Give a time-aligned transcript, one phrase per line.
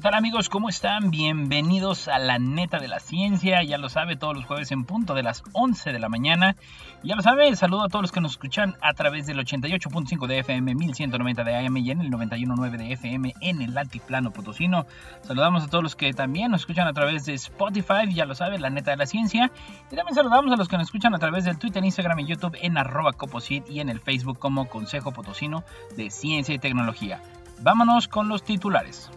[0.00, 0.48] ¿Qué tal amigos?
[0.48, 1.10] ¿Cómo están?
[1.10, 3.62] Bienvenidos a la neta de la ciencia.
[3.62, 6.56] Ya lo sabe, todos los jueves en punto de las 11 de la mañana.
[7.02, 10.38] Ya lo sabe, saludo a todos los que nos escuchan a través del 88.5 de
[10.38, 14.86] FM, 1190 de AM y en el 91.9 de FM en el altiplano potosino.
[15.20, 18.58] Saludamos a todos los que también nos escuchan a través de Spotify, ya lo sabe,
[18.58, 19.50] la neta de la ciencia.
[19.92, 22.56] Y también saludamos a los que nos escuchan a través del Twitter, Instagram y YouTube
[22.62, 25.62] en arroba coposit y en el Facebook como Consejo Potosino
[25.94, 27.20] de Ciencia y Tecnología.
[27.60, 29.10] Vámonos con los titulares.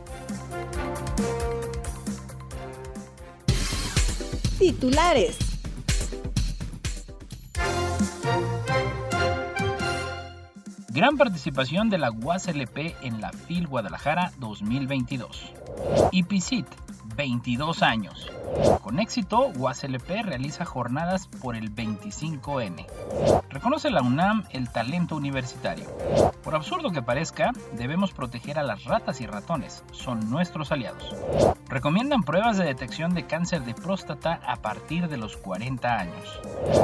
[4.59, 5.37] Titulares.
[10.89, 15.53] Gran participación de la UASLP en la FIL Guadalajara 2022.
[16.11, 16.67] IPCIT,
[17.15, 18.31] 22 años.
[18.81, 22.85] Con éxito, UASLP realiza jornadas por el 25N.
[23.49, 25.85] Reconoce la UNAM el talento universitario.
[26.43, 31.15] Por absurdo que parezca, debemos proteger a las ratas y ratones, son nuestros aliados.
[31.69, 36.39] Recomiendan pruebas de detección de cáncer de próstata a partir de los 40 años.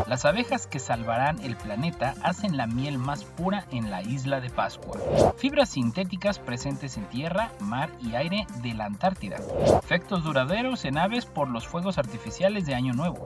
[0.08, 4.50] Las abejas que salvarán el planeta hacen la miel más pura en la isla de
[4.50, 4.98] Pascua.
[5.38, 9.38] Fibras sintéticas presentes en tierra, mar y aire de la Antártida.
[9.84, 13.26] Efectos duraderos en aves por los fuegos artificiales de Año Nuevo.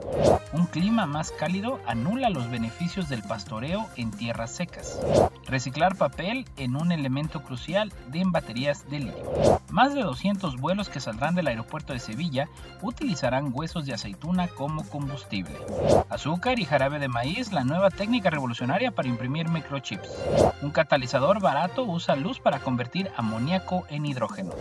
[0.52, 4.98] Un clima más cálido anula los beneficios del pastoreo en tierras secas.
[5.46, 9.60] Reciclar papel en un elemento crucial de baterías de litio.
[9.70, 12.48] Más de 200 vuelos que saldrán del aeropuerto de Sevilla
[12.82, 15.56] utilizarán huesos de aceituna como combustible.
[16.08, 20.08] Azúcar y jarabe de maíz, la nueva técnica revolucionaria para imprimir microchips.
[20.62, 24.52] Un catalizador barato usa luz para convertir amoníaco en hidrógeno.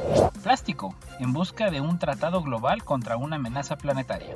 [0.42, 4.34] Plástico, en busca de un tratado global contra una amenaza planetaria.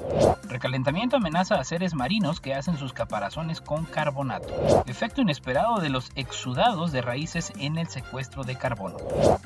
[0.50, 4.84] Recalentamiento amenaza a seres marinos que hacen sus caparazones con carbonato.
[4.88, 8.98] Efecto inesperado de los exudados de raíces en el secuestro de carbono.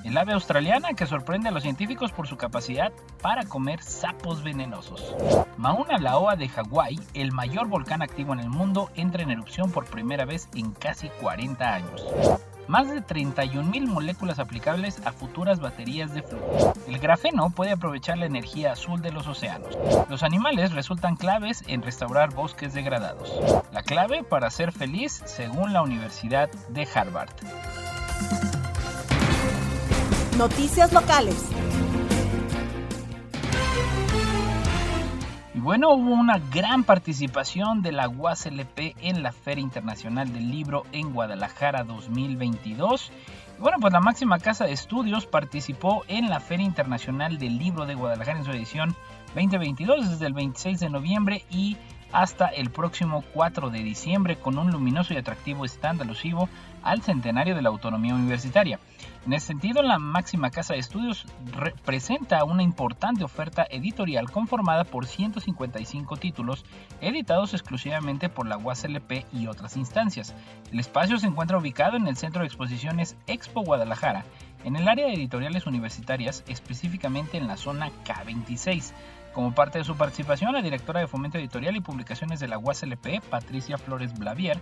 [0.03, 2.91] El ave australiana que sorprende a los científicos por su capacidad
[3.21, 5.15] para comer sapos venenosos.
[5.57, 9.85] Mauna Loa de Hawái, el mayor volcán activo en el mundo, entra en erupción por
[9.85, 12.41] primera vez en casi 40 años
[12.71, 16.73] más de 31.000 moléculas aplicables a futuras baterías de flujo.
[16.87, 19.77] El grafeno puede aprovechar la energía azul de los océanos.
[20.09, 23.29] Los animales resultan claves en restaurar bosques degradados.
[23.73, 27.31] La clave para ser feliz según la Universidad de Harvard.
[30.37, 31.49] Noticias locales.
[35.61, 41.13] Bueno, hubo una gran participación de la UASLP en la Feria Internacional del Libro en
[41.13, 43.11] Guadalajara 2022.
[43.59, 47.85] Y bueno, pues la máxima casa de estudios participó en la Feria Internacional del Libro
[47.85, 48.95] de Guadalajara en su edición
[49.35, 51.77] 2022 desde el 26 de noviembre y
[52.11, 56.49] hasta el próximo 4 de diciembre con un luminoso y atractivo stand alusivo
[56.81, 58.79] al centenario de la autonomía universitaria.
[59.23, 61.27] En ese sentido, la máxima casa de estudios
[61.85, 66.65] presenta una importante oferta editorial conformada por 155 títulos
[67.01, 70.33] editados exclusivamente por la UASLP y otras instancias.
[70.71, 74.25] El espacio se encuentra ubicado en el Centro de Exposiciones Expo Guadalajara,
[74.63, 78.91] en el área de editoriales universitarias, específicamente en la zona K26.
[79.33, 83.21] Como parte de su participación, la directora de Fomento Editorial y Publicaciones de la UASLP,
[83.29, 84.59] Patricia Flores Blavier,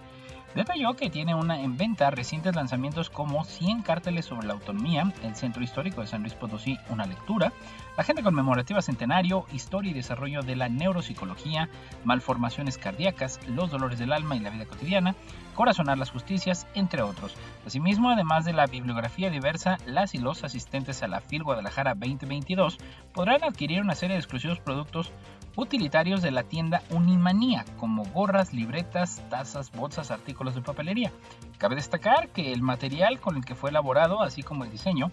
[0.55, 5.35] Detalló que tiene una en venta recientes lanzamientos como 100 cárteles sobre la autonomía, el
[5.35, 7.53] Centro Histórico de San Luis Potosí, una lectura,
[7.95, 11.69] la Agenda Conmemorativa Centenario, Historia y Desarrollo de la Neuropsicología,
[12.03, 15.15] Malformaciones Cardíacas, Los Dolores del Alma y la Vida Cotidiana,
[15.53, 17.35] Corazonar las Justicias, entre otros.
[17.65, 22.77] Asimismo, además de la bibliografía diversa, las y los asistentes a la FIL Guadalajara 2022
[23.13, 25.11] podrán adquirir una serie de exclusivos productos
[25.59, 31.11] utilitarios de la tienda Unimanía, como gorras, libretas, tazas, bolsas, artículos de papelería.
[31.57, 35.11] Cabe destacar que el material con el que fue elaborado, así como el diseño,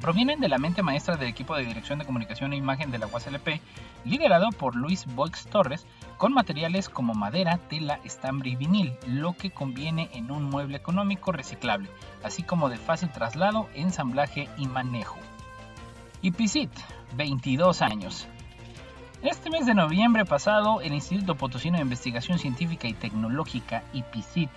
[0.00, 3.08] provienen de la mente maestra del equipo de dirección de comunicación e imagen de la
[3.08, 3.60] UASLP,
[4.04, 5.86] liderado por Luis Boix Torres,
[6.16, 11.32] con materiales como madera, tela, estambre y vinil, lo que conviene en un mueble económico
[11.32, 11.90] reciclable,
[12.22, 15.18] así como de fácil traslado, ensamblaje y manejo.
[16.22, 16.72] IPCIT,
[17.16, 18.28] 22 años.
[19.20, 24.48] Este mes de noviembre pasado, el Instituto Potosino de Investigación Científica y Tecnológica, IPCIT,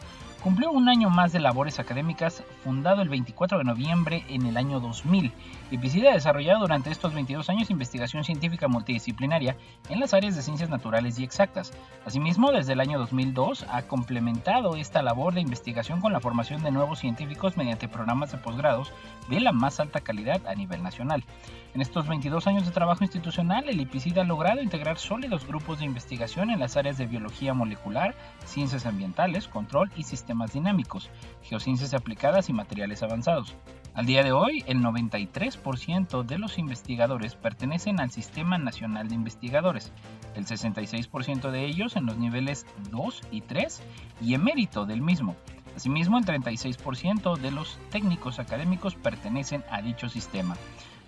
[0.43, 4.79] cumplió un año más de labores académicas, fundado el 24 de noviembre en el año
[4.79, 5.31] 2000.
[5.71, 9.55] IPCID ha desarrollado durante estos 22 años investigación científica multidisciplinaria
[9.87, 11.71] en las áreas de ciencias naturales y exactas.
[12.05, 16.71] Asimismo, desde el año 2002 ha complementado esta labor de investigación con la formación de
[16.71, 18.91] nuevos científicos mediante programas de posgrados
[19.29, 21.23] de la más alta calidad a nivel nacional.
[21.73, 25.85] En estos 22 años de trabajo institucional, el IPCID ha logrado integrar sólidos grupos de
[25.85, 28.13] investigación en las áreas de biología molecular,
[28.43, 31.09] ciencias ambientales, control y sistemas dinámicos,
[31.43, 33.55] geociencias aplicadas y materiales avanzados.
[33.93, 39.91] Al día de hoy, el 93% de los investigadores pertenecen al Sistema Nacional de Investigadores,
[40.33, 43.83] el 66% de ellos en los niveles 2 y 3
[44.21, 45.35] y emérito del mismo.
[45.75, 50.55] Asimismo, el 36% de los técnicos académicos pertenecen a dicho sistema.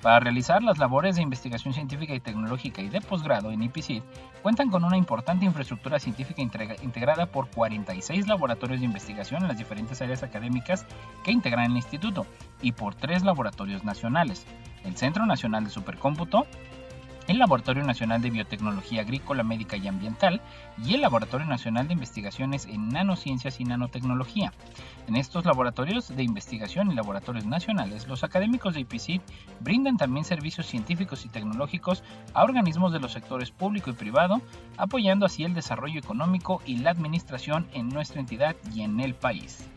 [0.03, 4.03] Para realizar las labores de investigación científica y tecnológica y de posgrado en IPCID,
[4.41, 10.01] cuentan con una importante infraestructura científica integrada por 46 laboratorios de investigación en las diferentes
[10.01, 10.85] áreas académicas
[11.23, 12.27] que integran el instituto
[12.61, 14.45] y por tres laboratorios nacionales,
[14.83, 16.47] el Centro Nacional de Supercómputo,
[17.27, 20.41] el Laboratorio Nacional de Biotecnología Agrícola, Médica y Ambiental
[20.83, 24.51] y el Laboratorio Nacional de Investigaciones en Nanociencias y Nanotecnología.
[25.07, 29.21] En estos laboratorios de investigación y laboratorios nacionales, los académicos de IPCID
[29.59, 32.03] brindan también servicios científicos y tecnológicos
[32.33, 34.41] a organismos de los sectores público y privado,
[34.77, 39.69] apoyando así el desarrollo económico y la administración en nuestra entidad y en el país.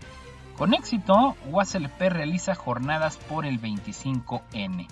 [0.56, 4.88] Con éxito, UASLP realiza jornadas por el 25N.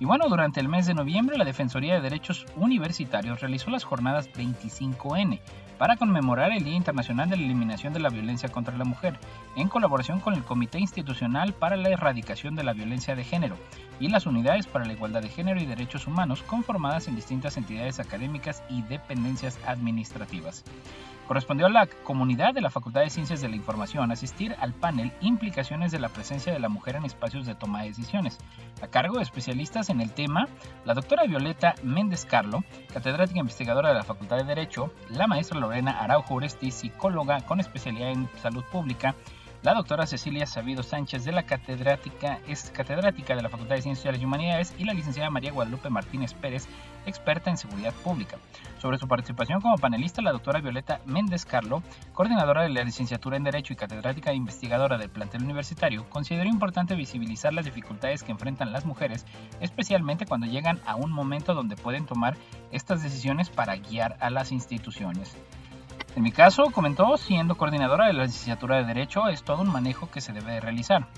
[0.00, 4.28] Y bueno, durante el mes de noviembre la Defensoría de Derechos Universitarios realizó las jornadas
[4.32, 5.40] 25N
[5.78, 9.18] para conmemorar el Día Internacional de la Eliminación de la Violencia contra la Mujer,
[9.56, 13.56] en colaboración con el Comité Institucional para la Erradicación de la Violencia de Género
[14.00, 18.00] y las Unidades para la Igualdad de Género y Derechos Humanos conformadas en distintas entidades
[18.00, 20.64] académicas y dependencias administrativas.
[21.26, 25.12] Correspondió a la comunidad de la Facultad de Ciencias de la Información asistir al panel
[25.20, 28.38] Implicaciones de la presencia de la mujer en espacios de toma de decisiones,
[28.82, 30.48] a cargo de especialistas en el tema,
[30.84, 32.62] la doctora Violeta Méndez Carlo,
[32.92, 38.10] catedrática investigadora de la Facultad de Derecho, la maestra Lorena Araujo Uresti, psicóloga con especialidad
[38.10, 39.14] en salud pública,
[39.64, 42.38] la doctora Cecilia Sabido Sánchez de la catedrática,
[42.74, 46.68] catedrática de la Facultad de Ciencias y Humanidades y la licenciada María Guadalupe Martínez Pérez,
[47.06, 48.36] experta en seguridad pública.
[48.78, 53.44] Sobre su participación como panelista, la doctora Violeta Méndez Carlo, coordinadora de la licenciatura en
[53.44, 58.72] Derecho y catedrática e investigadora del plantel universitario, consideró importante visibilizar las dificultades que enfrentan
[58.72, 59.24] las mujeres,
[59.60, 62.36] especialmente cuando llegan a un momento donde pueden tomar
[62.72, 65.36] estas decisiones para guiar a las instituciones.
[66.16, 70.10] En mi caso, comentó, siendo coordinadora de la licenciatura de Derecho, es todo un manejo
[70.10, 71.08] que se debe realizar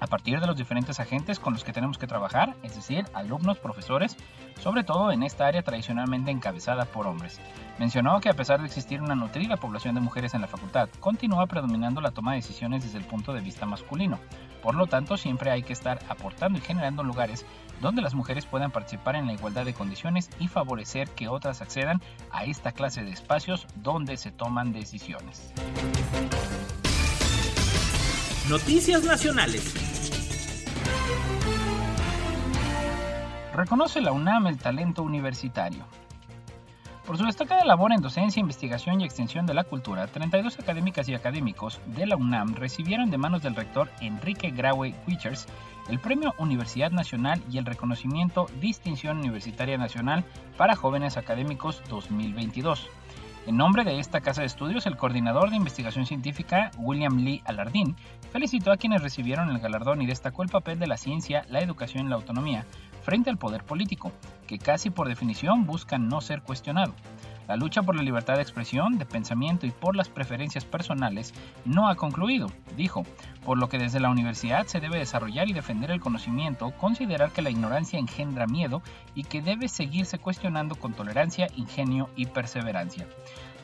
[0.00, 3.58] a partir de los diferentes agentes con los que tenemos que trabajar, es decir, alumnos,
[3.58, 4.16] profesores,
[4.58, 7.40] sobre todo en esta área tradicionalmente encabezada por hombres.
[7.78, 11.46] Mencionó que a pesar de existir una nutrida población de mujeres en la facultad, continúa
[11.46, 14.18] predominando la toma de decisiones desde el punto de vista masculino.
[14.62, 17.46] Por lo tanto, siempre hay que estar aportando y generando lugares
[17.80, 22.02] donde las mujeres puedan participar en la igualdad de condiciones y favorecer que otras accedan
[22.30, 25.52] a esta clase de espacios donde se toman decisiones.
[28.48, 29.89] Noticias Nacionales.
[33.54, 35.84] Reconoce la UNAM el talento universitario.
[37.04, 41.14] Por su destacada labor en docencia, investigación y extensión de la cultura, 32 académicas y
[41.14, 45.48] académicos de la UNAM recibieron de manos del rector Enrique Graue Wichers
[45.88, 50.24] el Premio Universidad Nacional y el reconocimiento Distinción Universitaria Nacional
[50.56, 52.88] para Jóvenes Académicos 2022.
[53.46, 57.96] En nombre de esta casa de estudios, el coordinador de investigación científica, William Lee Alardín,
[58.30, 62.06] felicitó a quienes recibieron el galardón y destacó el papel de la ciencia, la educación
[62.06, 62.64] y la autonomía
[63.02, 64.12] frente al poder político,
[64.46, 66.94] que casi por definición buscan no ser cuestionado.
[67.50, 71.88] La lucha por la libertad de expresión, de pensamiento y por las preferencias personales no
[71.88, 73.04] ha concluido, dijo,
[73.44, 77.42] por lo que desde la universidad se debe desarrollar y defender el conocimiento, considerar que
[77.42, 78.82] la ignorancia engendra miedo
[79.16, 83.08] y que debe seguirse cuestionando con tolerancia, ingenio y perseverancia.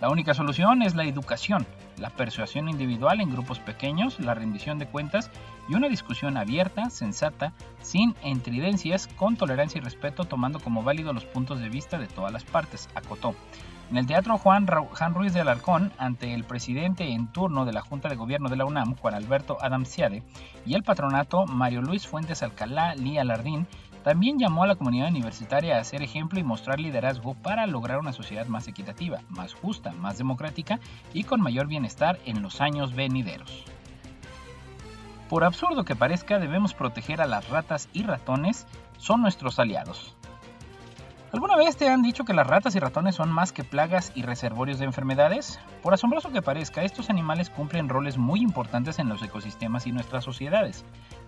[0.00, 4.86] La única solución es la educación, la persuasión individual en grupos pequeños, la rendición de
[4.86, 5.30] cuentas
[5.70, 11.24] y una discusión abierta, sensata, sin entridencias, con tolerancia y respeto, tomando como válido los
[11.24, 13.34] puntos de vista de todas las partes, acotó.
[13.90, 18.08] En el Teatro Juan, Ruiz de Alarcón, ante el presidente en turno de la Junta
[18.08, 20.24] de Gobierno de la UNAM, Juan Alberto Adamciade,
[20.66, 23.68] y el patronato Mario Luis Fuentes Alcalá Lía Lardín,
[24.06, 28.12] también llamó a la comunidad universitaria a ser ejemplo y mostrar liderazgo para lograr una
[28.12, 30.78] sociedad más equitativa, más justa, más democrática
[31.12, 33.64] y con mayor bienestar en los años venideros.
[35.28, 40.14] Por absurdo que parezca, debemos proteger a las ratas y ratones, son nuestros aliados.
[41.32, 44.22] ¿Alguna vez te han dicho que las ratas y ratones son más que plagas y
[44.22, 45.58] reservorios de enfermedades?
[45.82, 50.22] Por asombroso que parezca, estos animales cumplen roles muy importantes en los ecosistemas y nuestras
[50.22, 50.84] sociedades.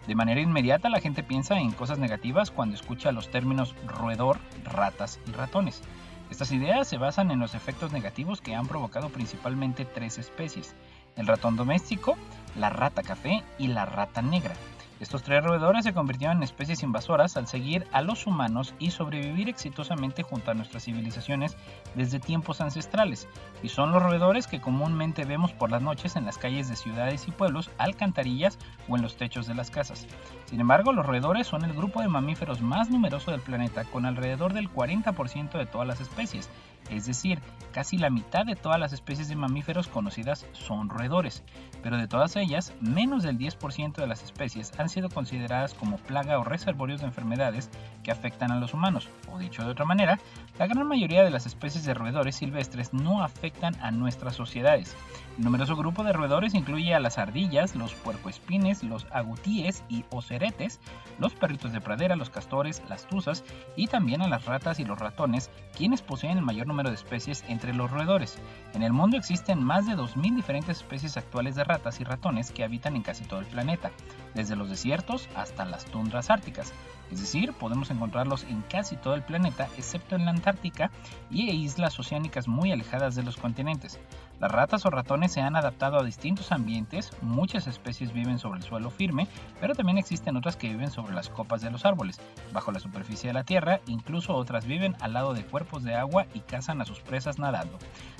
[0.06, 5.20] De manera inmediata la gente piensa en cosas negativas cuando escucha los términos roedor, ratas
[5.26, 5.82] y ratones.
[6.30, 10.74] Estas ideas se basan en los efectos negativos que han provocado principalmente tres especies,
[11.16, 12.16] el ratón doméstico,
[12.56, 14.54] la rata café y la rata negra.
[15.00, 19.48] Estos tres roedores se convirtieron en especies invasoras al seguir a los humanos y sobrevivir
[19.48, 21.56] exitosamente junto a nuestras civilizaciones
[21.94, 23.28] desde tiempos ancestrales,
[23.62, 27.28] y son los roedores que comúnmente vemos por las noches en las calles de ciudades
[27.28, 30.08] y pueblos, alcantarillas o en los techos de las casas.
[30.46, 34.52] Sin embargo, los roedores son el grupo de mamíferos más numeroso del planeta con alrededor
[34.52, 36.50] del 40% de todas las especies,
[36.90, 37.40] es decir,
[37.72, 41.44] casi la mitad de todas las especies de mamíferos conocidas son roedores,
[41.82, 46.38] pero de todas ellas, menos del 10% de las especies han sido consideradas como plaga
[46.38, 47.70] o reservorios de enfermedades
[48.02, 50.18] que afectan a los humanos, o dicho de otra manera,
[50.58, 54.96] la gran mayoría de las especies de roedores silvestres no afectan a nuestras sociedades.
[55.38, 60.80] El numeroso grupo de roedores incluye a las ardillas, los puercoespines, los agutíes y oceretes,
[61.18, 63.44] los perritos de pradera, los castores, las tuzas
[63.76, 67.44] y también a las ratas y los ratones, quienes poseen el mayor número de especies
[67.48, 68.38] entre los roedores.
[68.74, 72.64] En el mundo existen más de 2.000 diferentes especies actuales de ratas y ratones que
[72.64, 73.92] habitan en casi todo el planeta,
[74.34, 76.72] desde los desiertos hasta las tundras árticas.
[77.10, 80.90] Es decir, podemos encontrarlos en casi todo el planeta, excepto en la Antártica
[81.30, 83.98] y islas oceánicas muy alejadas de los continentes.
[84.40, 88.64] Las ratas o ratones se han adaptado a distintos ambientes, muchas especies viven sobre el
[88.64, 89.26] suelo firme,
[89.60, 92.20] pero también existen otras que viven sobre las copas de los árboles,
[92.52, 96.26] bajo la superficie de la tierra, incluso otras viven al lado de cuerpos de agua
[96.34, 97.78] y cazan a sus presas nadando.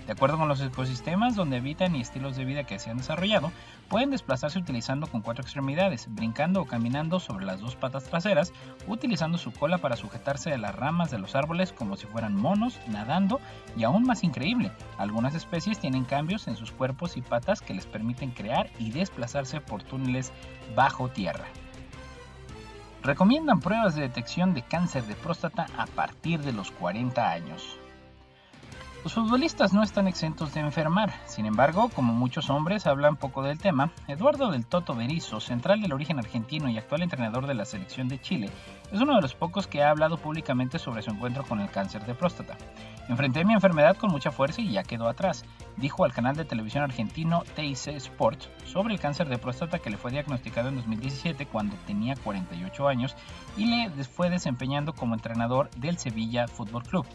[0.09, 3.53] De acuerdo con los ecosistemas donde habitan y estilos de vida que se han desarrollado,
[3.91, 8.55] pueden desplazarse utilizando con cuatro extremidades, brincando o caminando sobre las dos patas traseras,
[8.87, 12.81] utilizando su cola para sujetarse a las ramas de los árboles como si fueran monos,
[12.89, 13.39] nadando
[13.77, 17.85] y aún más increíble, algunas especies tienen cambios en sus cuerpos y patas que les
[17.85, 20.33] permiten crear y desplazarse por túneles
[20.75, 21.45] bajo tierra.
[23.03, 27.78] Recomiendan pruebas de detección de cáncer de próstata a partir de los 40 años.
[29.05, 33.59] Los futbolistas no están exentos de enfermar, sin embargo, como muchos hombres hablan poco del
[33.59, 38.09] tema, Eduardo del Toto Berizzo, central del origen argentino y actual entrenador de la selección
[38.09, 38.51] de Chile,
[38.93, 42.05] es uno de los pocos que ha hablado públicamente sobre su encuentro con el cáncer
[42.07, 42.59] de próstata.
[43.09, 45.45] Enfrenté mi enfermedad con mucha fuerza y ya quedó atrás,
[45.77, 49.97] dijo al canal de televisión argentino TIC Sports sobre el cáncer de próstata que le
[49.97, 53.17] fue diagnosticado en 2017 cuando tenía 48 años
[53.57, 57.07] y le fue desempeñando como entrenador del Sevilla Fútbol Club.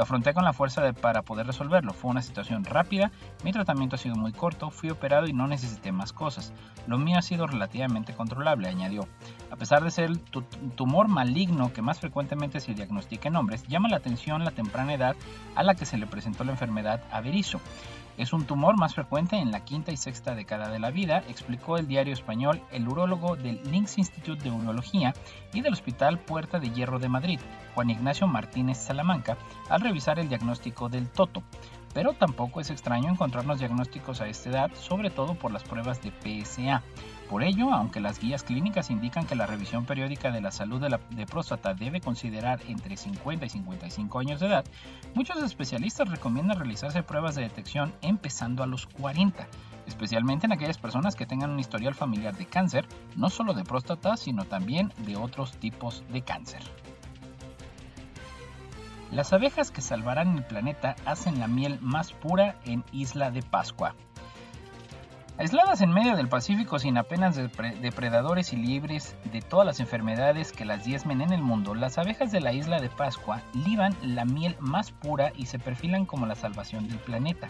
[0.00, 1.92] Lo afronté con la fuerza de, para poder resolverlo.
[1.92, 3.10] Fue una situación rápida,
[3.44, 6.54] mi tratamiento ha sido muy corto, fui operado y no necesité más cosas.
[6.86, 9.06] Lo mío ha sido relativamente controlable, añadió.
[9.50, 10.18] A pesar de ser el
[10.74, 15.16] tumor maligno que más frecuentemente se diagnostica en hombres, llama la atención la temprana edad
[15.54, 17.60] a la que se le presentó la enfermedad a Berizo.
[18.20, 21.78] Es un tumor más frecuente en la quinta y sexta década de la vida, explicó
[21.78, 25.14] el diario español el urólogo del Links Institute de Urología
[25.54, 27.40] y del Hospital Puerta de Hierro de Madrid,
[27.74, 29.38] Juan Ignacio Martínez Salamanca,
[29.70, 31.42] al revisar el diagnóstico del Toto.
[31.94, 36.12] Pero tampoco es extraño encontrarnos diagnósticos a esta edad, sobre todo por las pruebas de
[36.12, 36.82] PSA.
[37.30, 40.90] Por ello, aunque las guías clínicas indican que la revisión periódica de la salud de,
[40.90, 44.64] la, próstata debe considerar entre 50 y 55 años de edad,
[45.14, 49.46] muchos especialistas recomiendan realizarse pruebas de detección empezando a los 40,
[49.86, 54.16] especialmente en aquellas personas que tengan un historial familiar de cáncer, no solo de próstata,
[54.16, 56.62] sino también de otros tipos de cáncer.
[59.12, 63.94] Las abejas que salvarán el planeta hacen la miel más pura en Isla de Pascua.
[65.40, 70.66] Aisladas en medio del Pacífico sin apenas depredadores y libres de todas las enfermedades que
[70.66, 74.54] las diezmen en el mundo, las abejas de la isla de Pascua liban la miel
[74.60, 77.48] más pura y se perfilan como la salvación del planeta.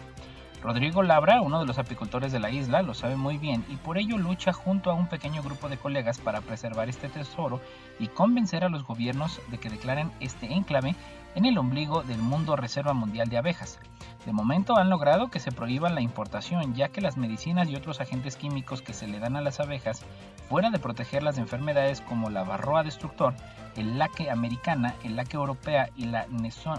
[0.63, 3.97] Rodrigo Labra, uno de los apicultores de la isla, lo sabe muy bien y por
[3.97, 7.59] ello lucha junto a un pequeño grupo de colegas para preservar este tesoro
[7.99, 10.95] y convencer a los gobiernos de que declaren este enclave
[11.35, 13.81] en el ombligo del mundo reserva mundial de abejas.
[14.25, 18.01] De momento han logrado que se prohíba la importación, ya que las medicinas y otros
[18.01, 20.05] agentes químicos que se le dan a las abejas,
[20.47, 23.33] fuera de protegerlas de enfermedades como la varroa destructor,
[23.75, 26.27] el laque americana, el laque europea y la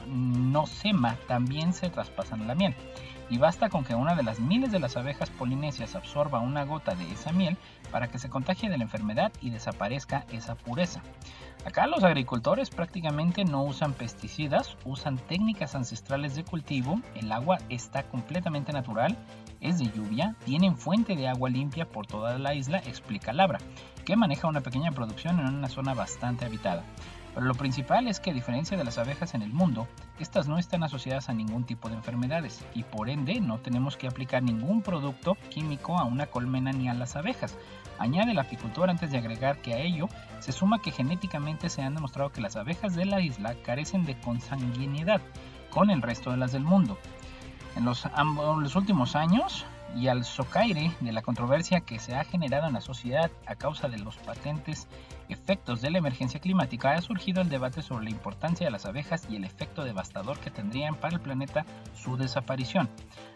[0.06, 2.76] nosema, también se traspasan a la miel.
[3.30, 6.94] Y basta con que una de las miles de las abejas polinesias absorba una gota
[6.94, 7.56] de esa miel
[7.90, 11.02] para que se contagie de la enfermedad y desaparezca esa pureza.
[11.64, 18.02] Acá los agricultores prácticamente no usan pesticidas, usan técnicas ancestrales de cultivo, el agua está
[18.02, 19.16] completamente natural,
[19.60, 23.58] es de lluvia, tienen fuente de agua limpia por toda la isla, explica Labra.
[24.04, 26.82] que maneja una pequeña producción en una zona bastante habitada.
[27.34, 30.58] Pero lo principal es que a diferencia de las abejas en el mundo, estas no
[30.58, 34.82] están asociadas a ningún tipo de enfermedades y por ende no tenemos que aplicar ningún
[34.82, 37.56] producto químico a una colmena ni a las abejas.
[37.98, 40.08] Añade el apicultor antes de agregar que a ello
[40.40, 44.18] se suma que genéticamente se han demostrado que las abejas de la isla carecen de
[44.20, 45.20] consanguinidad
[45.70, 46.98] con el resto de las del mundo.
[47.76, 48.06] En los,
[48.60, 49.64] los últimos años,
[49.96, 53.88] y al socaire de la controversia que se ha generado en la sociedad a causa
[53.88, 54.88] de los patentes
[55.28, 59.26] efectos de la emergencia climática, ha surgido el debate sobre la importancia de las abejas
[59.28, 61.64] y el efecto devastador que tendrían para el planeta
[61.94, 62.88] su desaparición.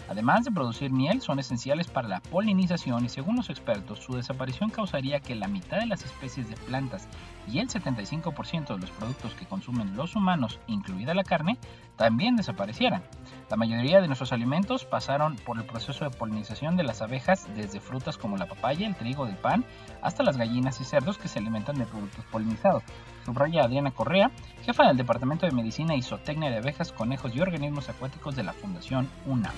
[0.09, 4.71] Además de producir miel, son esenciales para la polinización y según los expertos, su desaparición
[4.71, 7.09] causaría que la mitad de las especies de plantas
[7.47, 11.59] y el 75% de los productos que consumen los humanos, incluida la carne,
[11.97, 13.03] también desaparecieran.
[13.49, 17.81] La mayoría de nuestros alimentos pasaron por el proceso de polinización de las abejas, desde
[17.81, 19.65] frutas como la papaya, el trigo, el pan,
[20.03, 22.83] hasta las gallinas y cerdos que se alimentan de productos polinizados.
[23.25, 24.31] Subraya Adriana Correa,
[24.63, 28.53] jefa del Departamento de Medicina y Zootecnia de Abejas, Conejos y Organismos Acuáticos de la
[28.53, 29.55] Fundación UNAM.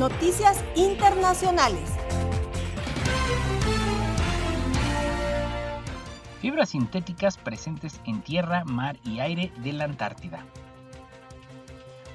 [0.00, 1.94] Noticias Internacionales.
[6.40, 10.46] Fibras sintéticas presentes en tierra, mar y aire de la Antártida.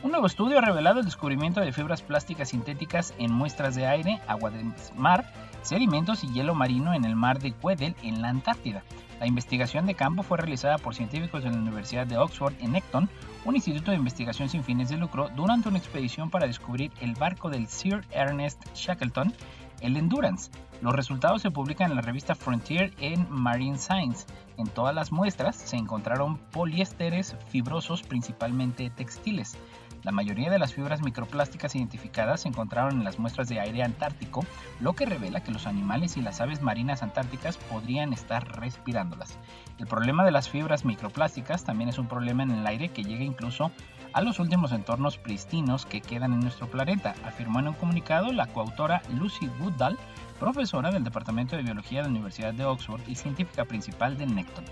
[0.01, 4.20] Un nuevo estudio ha revelado el descubrimiento de fibras plásticas sintéticas en muestras de aire,
[4.25, 4.65] agua de
[4.96, 8.82] mar, sedimentos y hielo marino en el mar de Weddell en la Antártida.
[9.19, 13.10] La investigación de campo fue realizada por científicos de la Universidad de Oxford en Ecton,
[13.45, 17.50] un instituto de investigación sin fines de lucro, durante una expedición para descubrir el barco
[17.50, 19.34] del Sir Ernest Shackleton,
[19.81, 20.51] el Endurance.
[20.81, 24.25] Los resultados se publican en la revista Frontier en Marine Science.
[24.57, 29.57] En todas las muestras se encontraron poliésteres fibrosos, principalmente textiles.
[30.05, 34.45] La mayoría de las fibras microplásticas identificadas se encontraron en las muestras de aire antártico,
[34.79, 39.39] lo que revela que los animales y las aves marinas antárticas podrían estar respirándolas.
[39.79, 43.24] El problema de las fibras microplásticas también es un problema en el aire que llega
[43.24, 43.71] incluso
[44.13, 48.45] a los últimos entornos pristinos que quedan en nuestro planeta, afirmó en un comunicado la
[48.45, 49.97] coautora Lucy Woodall,
[50.39, 54.65] profesora del Departamento de Biología de la Universidad de Oxford y científica principal de Necton.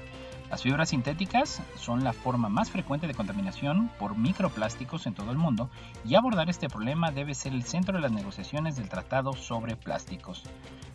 [0.50, 5.38] Las fibras sintéticas son la forma más frecuente de contaminación por microplásticos en todo el
[5.38, 5.70] mundo
[6.06, 10.44] y abordar este problema debe ser el centro de las negociaciones del Tratado sobre Plásticos.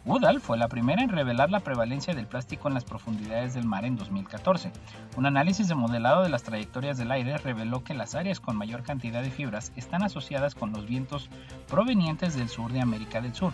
[0.05, 3.85] Woodall fue la primera en revelar la prevalencia del plástico en las profundidades del mar
[3.85, 4.71] en 2014.
[5.17, 8.85] Un análisis de modelado de las trayectorias del aire reveló que las áreas con mayor
[8.85, 11.29] cantidad de fibras están asociadas con los vientos
[11.69, 13.53] provenientes del sur de América del Sur.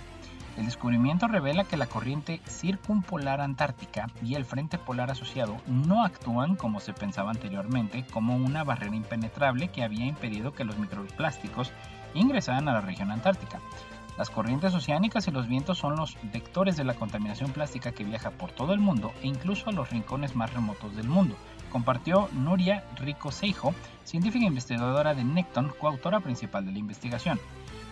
[0.56, 6.54] El descubrimiento revela que la corriente circumpolar antártica y el frente polar asociado no actúan
[6.54, 11.72] como se pensaba anteriormente como una barrera impenetrable que había impedido que los microplásticos
[12.14, 13.60] ingresaran a la región antártica.
[14.16, 18.30] Las corrientes oceánicas y los vientos son los vectores de la contaminación plástica que viaja
[18.30, 21.34] por todo el mundo e incluso a los rincones más remotos del mundo,
[21.72, 27.40] compartió Nuria Rico Seijo, científica investigadora de Necton, coautora principal de la investigación.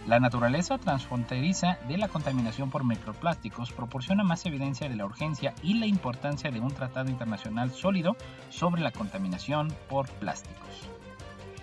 [0.06, 5.74] La naturaleza transfronteriza de la contaminación por microplásticos proporciona más evidencia de la urgencia y
[5.74, 8.16] la importancia de un tratado internacional sólido
[8.50, 10.88] sobre la contaminación por plásticos.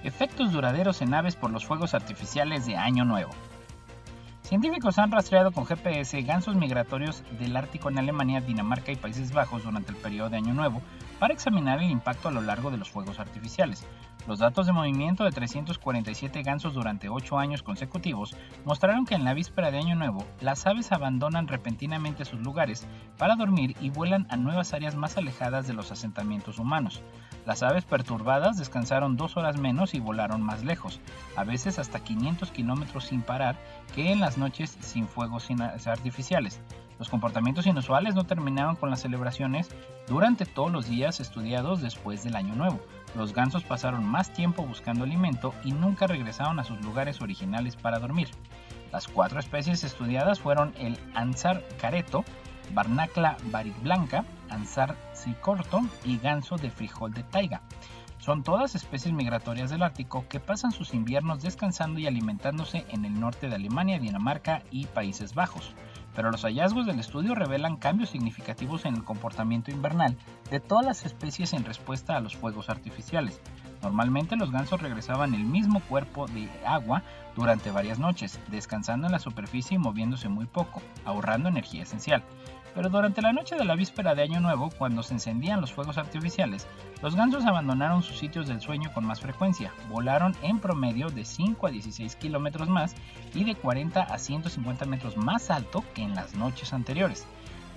[0.03, 3.31] Efectos duraderos en aves por los fuegos artificiales de Año Nuevo.
[4.43, 9.63] Científicos han rastreado con GPS gansos migratorios del Ártico en Alemania, Dinamarca y Países Bajos
[9.65, 10.81] durante el periodo de Año Nuevo
[11.19, 13.85] para examinar el impacto a lo largo de los fuegos artificiales.
[14.27, 19.33] Los datos de movimiento de 347 gansos durante 8 años consecutivos mostraron que en la
[19.33, 22.85] víspera de Año Nuevo, las aves abandonan repentinamente sus lugares
[23.17, 27.01] para dormir y vuelan a nuevas áreas más alejadas de los asentamientos humanos.
[27.45, 30.99] Las aves perturbadas descansaron dos horas menos y volaron más lejos,
[31.35, 33.57] a veces hasta 500 kilómetros sin parar,
[33.95, 35.47] que en las noches sin fuegos
[35.87, 36.61] artificiales.
[36.99, 39.69] Los comportamientos inusuales no terminaron con las celebraciones
[40.07, 42.81] durante todos los días estudiados después del Año Nuevo.
[43.15, 47.99] Los gansos pasaron más tiempo buscando alimento y nunca regresaron a sus lugares originales para
[47.99, 48.29] dormir.
[48.91, 52.23] Las cuatro especies estudiadas fueron el ansar careto,
[52.73, 53.37] barnacla
[53.81, 57.61] blanca, ansar cicorto y ganso de frijol de taiga.
[58.19, 63.19] Son todas especies migratorias del Ártico que pasan sus inviernos descansando y alimentándose en el
[63.19, 65.73] norte de Alemania, Dinamarca y Países Bajos
[66.15, 70.17] pero los hallazgos del estudio revelan cambios significativos en el comportamiento invernal
[70.49, 73.41] de todas las especies en respuesta a los fuegos artificiales.
[73.81, 77.03] Normalmente los gansos regresaban el mismo cuerpo de agua
[77.35, 82.23] durante varias noches, descansando en la superficie y moviéndose muy poco, ahorrando energía esencial.
[82.79, 85.97] Pero durante la noche de la víspera de Año Nuevo, cuando se encendían los fuegos
[85.97, 86.65] artificiales,
[87.01, 91.67] los gansos abandonaron sus sitios del sueño con más frecuencia, volaron en promedio de 5
[91.67, 92.95] a 16 kilómetros más
[93.33, 97.27] y de 40 a 150 metros más alto que en las noches anteriores.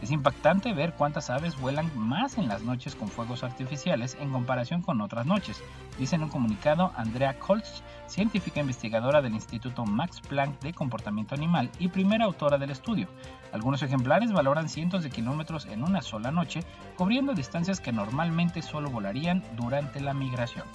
[0.02, 4.82] Es impactante ver cuántas aves vuelan más en las noches con fuegos artificiales en comparación
[4.82, 5.62] con otras noches,
[5.96, 11.70] dice en un comunicado Andrea Koltz, científica investigadora del Instituto Max Planck de Comportamiento Animal
[11.78, 13.06] y primera autora del estudio.
[13.52, 16.64] Algunos ejemplares valoran cientos de kilómetros en una sola noche,
[16.96, 20.66] cubriendo distancias que normalmente solo volarían durante la migración.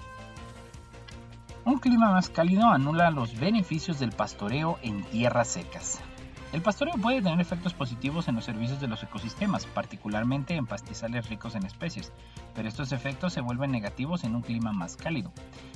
[1.66, 6.02] Un clima más cálido anula los beneficios del pastoreo en tierras secas.
[6.54, 11.28] El pastoreo puede tener efectos positivos en los servicios de los ecosistemas, particularmente en pastizales
[11.28, 12.14] ricos en especies,
[12.56, 15.34] pero estos efectos se vuelven negativos en un clima más cálido.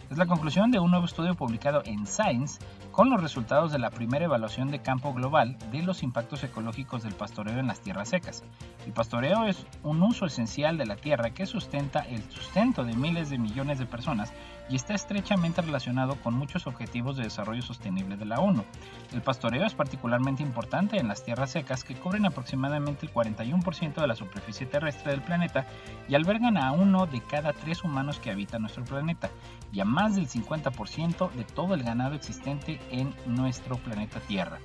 [0.09, 2.59] Es la conclusión de un nuevo estudio publicado en Science
[2.91, 7.13] con los resultados de la primera evaluación de campo global de los impactos ecológicos del
[7.13, 8.43] pastoreo en las tierras secas.
[8.85, 13.29] El pastoreo es un uso esencial de la tierra que sustenta el sustento de miles
[13.29, 14.33] de millones de personas
[14.69, 18.63] y está estrechamente relacionado con muchos objetivos de desarrollo sostenible de la ONU.
[19.11, 24.07] El pastoreo es particularmente importante en las tierras secas que cubren aproximadamente el 41% de
[24.07, 25.65] la superficie terrestre del planeta
[26.07, 29.29] y albergan a uno de cada tres humanos que habitan nuestro planeta
[29.71, 34.59] y a más del 50% de todo el ganado existente en nuestro planeta Tierra.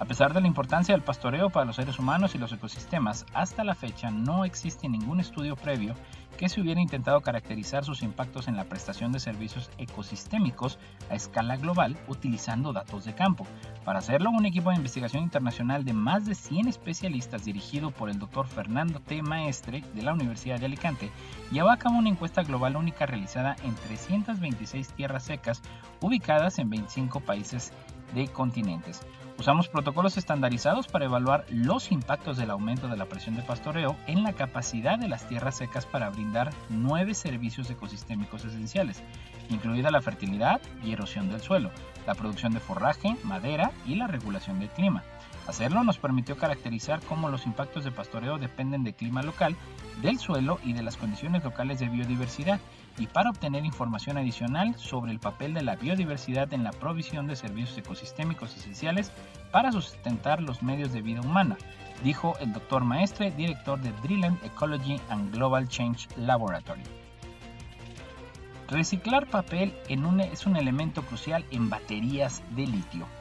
[0.00, 3.64] A pesar de la importancia del pastoreo para los seres humanos y los ecosistemas, hasta
[3.64, 5.94] la fecha no existe ningún estudio previo
[6.38, 10.78] que se hubiera intentado caracterizar sus impactos en la prestación de servicios ecosistémicos
[11.10, 13.46] a escala global utilizando datos de campo.
[13.84, 18.18] Para hacerlo, un equipo de investigación internacional de más de 100 especialistas dirigido por el
[18.18, 19.20] doctor Fernando T.
[19.20, 21.10] Maestre de la Universidad de Alicante
[21.52, 25.60] llevó a cabo una encuesta global única realizada en 326 tierras secas
[26.00, 27.74] ubicadas en 25 países
[28.14, 29.02] de continentes.
[29.40, 34.22] Usamos protocolos estandarizados para evaluar los impactos del aumento de la presión de pastoreo en
[34.22, 39.02] la capacidad de las tierras secas para brindar nueve servicios ecosistémicos esenciales,
[39.48, 41.70] incluida la fertilidad y erosión del suelo,
[42.06, 45.04] la producción de forraje, madera y la regulación del clima.
[45.46, 49.56] Hacerlo nos permitió caracterizar cómo los impactos de pastoreo dependen del clima local,
[50.02, 52.60] del suelo y de las condiciones locales de biodiversidad,
[52.98, 57.36] y para obtener información adicional sobre el papel de la biodiversidad en la provisión de
[57.36, 59.12] servicios ecosistémicos esenciales
[59.50, 61.56] para sustentar los medios de vida humana,
[62.02, 66.82] dijo el doctor Maestre, director de Dreamland Ecology and Global Change Laboratory.
[68.68, 73.19] Reciclar papel es un elemento crucial en baterías de litio.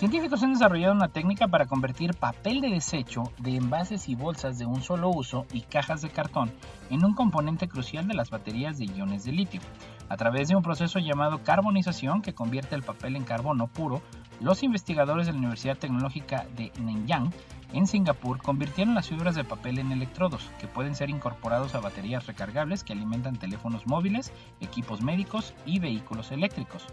[0.00, 4.64] Científicos han desarrollado una técnica para convertir papel de desecho de envases y bolsas de
[4.64, 6.50] un solo uso y cajas de cartón
[6.88, 9.60] en un componente crucial de las baterías de iones de litio.
[10.08, 14.00] A través de un proceso llamado carbonización que convierte el papel en carbono puro,
[14.40, 17.30] los investigadores de la Universidad Tecnológica de Nanyang
[17.74, 22.26] en Singapur convirtieron las fibras de papel en electrodos que pueden ser incorporados a baterías
[22.26, 24.32] recargables que alimentan teléfonos móviles,
[24.62, 26.86] equipos médicos y vehículos eléctricos.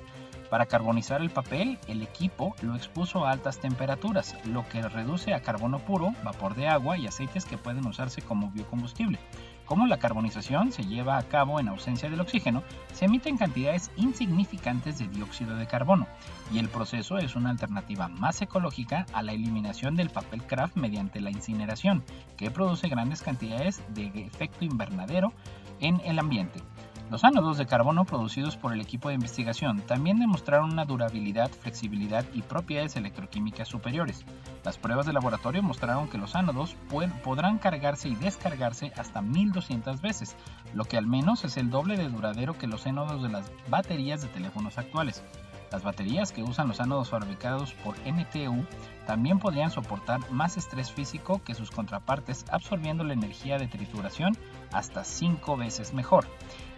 [0.49, 5.41] Para carbonizar el papel, el equipo lo expuso a altas temperaturas, lo que reduce a
[5.41, 9.19] carbono puro, vapor de agua y aceites que pueden usarse como biocombustible.
[9.65, 14.97] Como la carbonización se lleva a cabo en ausencia del oxígeno, se emiten cantidades insignificantes
[14.97, 16.07] de dióxido de carbono,
[16.53, 21.19] y el proceso es una alternativa más ecológica a la eliminación del papel craft mediante
[21.19, 22.05] la incineración,
[22.38, 25.33] que produce grandes cantidades de efecto invernadero
[25.81, 26.62] en el ambiente.
[27.09, 32.25] Los ánodos de carbono producidos por el equipo de investigación también demostraron una durabilidad, flexibilidad
[32.33, 34.25] y propiedades electroquímicas superiores.
[34.65, 36.75] Las pruebas de laboratorio mostraron que los ánodos
[37.23, 40.35] podrán cargarse y descargarse hasta 1200 veces,
[40.73, 44.21] lo que al menos es el doble de duradero que los ánodos de las baterías
[44.21, 45.23] de teléfonos actuales.
[45.71, 48.65] Las baterías que usan los ánodos fabricados por NTU
[49.05, 54.37] también podrían soportar más estrés físico que sus contrapartes absorbiendo la energía de trituración
[54.73, 56.25] hasta 5 veces mejor.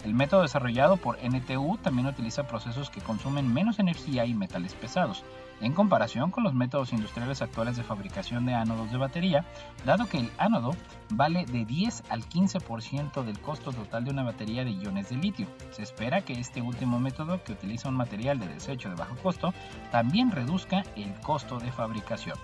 [0.05, 5.25] El método desarrollado por NTU también utiliza procesos que consumen menos energía y metales pesados,
[5.59, 9.45] en comparación con los métodos industriales actuales de fabricación de ánodos de batería,
[9.85, 10.71] dado que el ánodo
[11.09, 15.47] vale de 10 al 15% del costo total de una batería de iones de litio.
[15.71, 19.53] Se espera que este último método, que utiliza un material de desecho de bajo costo,
[19.91, 22.37] también reduzca el costo de fabricación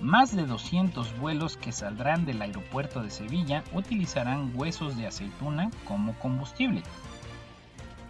[0.00, 6.18] más de 200 vuelos que saldrán del aeropuerto de Sevilla utilizarán huesos de aceituna como
[6.18, 6.82] combustible.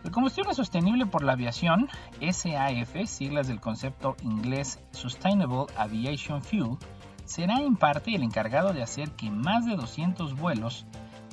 [0.04, 1.88] El combustible sostenible por la aviación,
[2.20, 6.78] SAF, siglas del concepto inglés Sustainable Aviation Fuel,
[7.26, 10.86] será en parte el encargado de hacer que más de 200 vuelos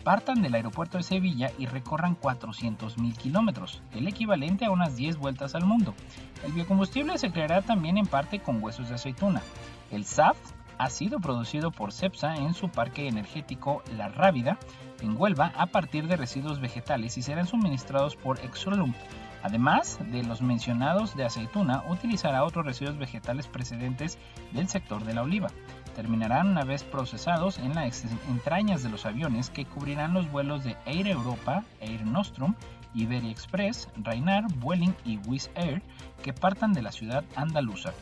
[0.04, 5.56] partan del aeropuerto de Sevilla y recorran 400.000 kilómetros, el equivalente a unas 10 vueltas
[5.56, 5.94] al mundo.
[6.46, 9.42] El biocombustible se creará también en parte con huesos de aceituna.
[9.92, 10.38] El SAF
[10.78, 14.60] ha sido producido por CEPSA en su parque energético La Rábida,
[15.02, 18.94] en Huelva, a partir de residuos vegetales y serán suministrados por Exolum.
[19.44, 24.18] Además de los mencionados de aceituna, utilizará otros residuos vegetales precedentes
[24.52, 25.48] del sector de la oliva.
[25.96, 30.76] Terminarán una vez procesados en las entrañas de los aviones que cubrirán los vuelos de
[30.86, 32.56] Air Europa, Air Nostrum,
[32.94, 35.82] Iberia Express, Rainar, Vueling y Wizz Air
[36.24, 37.94] que partan de la ciudad andaluza.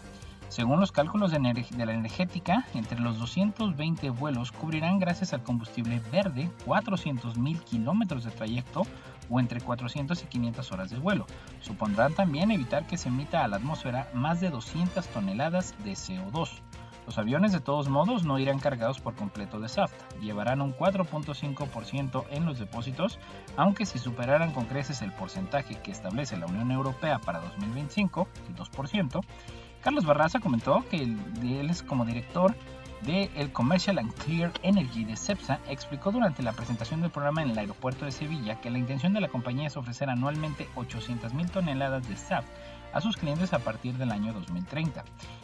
[0.49, 6.49] Según los cálculos de, la energética, entre los 220 vuelos cubrirán gracias al combustible verde
[6.65, 8.83] 400.000 kilómetros de trayecto
[9.29, 11.25] o entre 400 y 500 horas de vuelo.
[11.61, 16.61] Supondrán también evitar que se emita a la atmósfera más de 200 toneladas de CO2.
[17.05, 22.25] Los aviones de todos modos no irán cargados por completo de SAFT, llevarán un 4.5%
[22.31, 23.19] en los depósitos,
[23.57, 28.55] aunque si superaran con creces el porcentaje que establece la Unión Europea para 2025, el
[28.55, 29.21] 2%,
[29.85, 31.15] Carlos Barraza comentó que él
[31.85, 32.55] como director
[33.03, 37.51] de el Commercial and Clear Energy de CEPSA, explicó durante la presentación del programa en
[37.51, 42.09] el aeropuerto de Sevilla que la intención de la compañía es ofrecer anualmente 800.000 toneladas
[42.09, 42.45] de SAF
[42.93, 45.03] a sus clientes a partir del año 2030.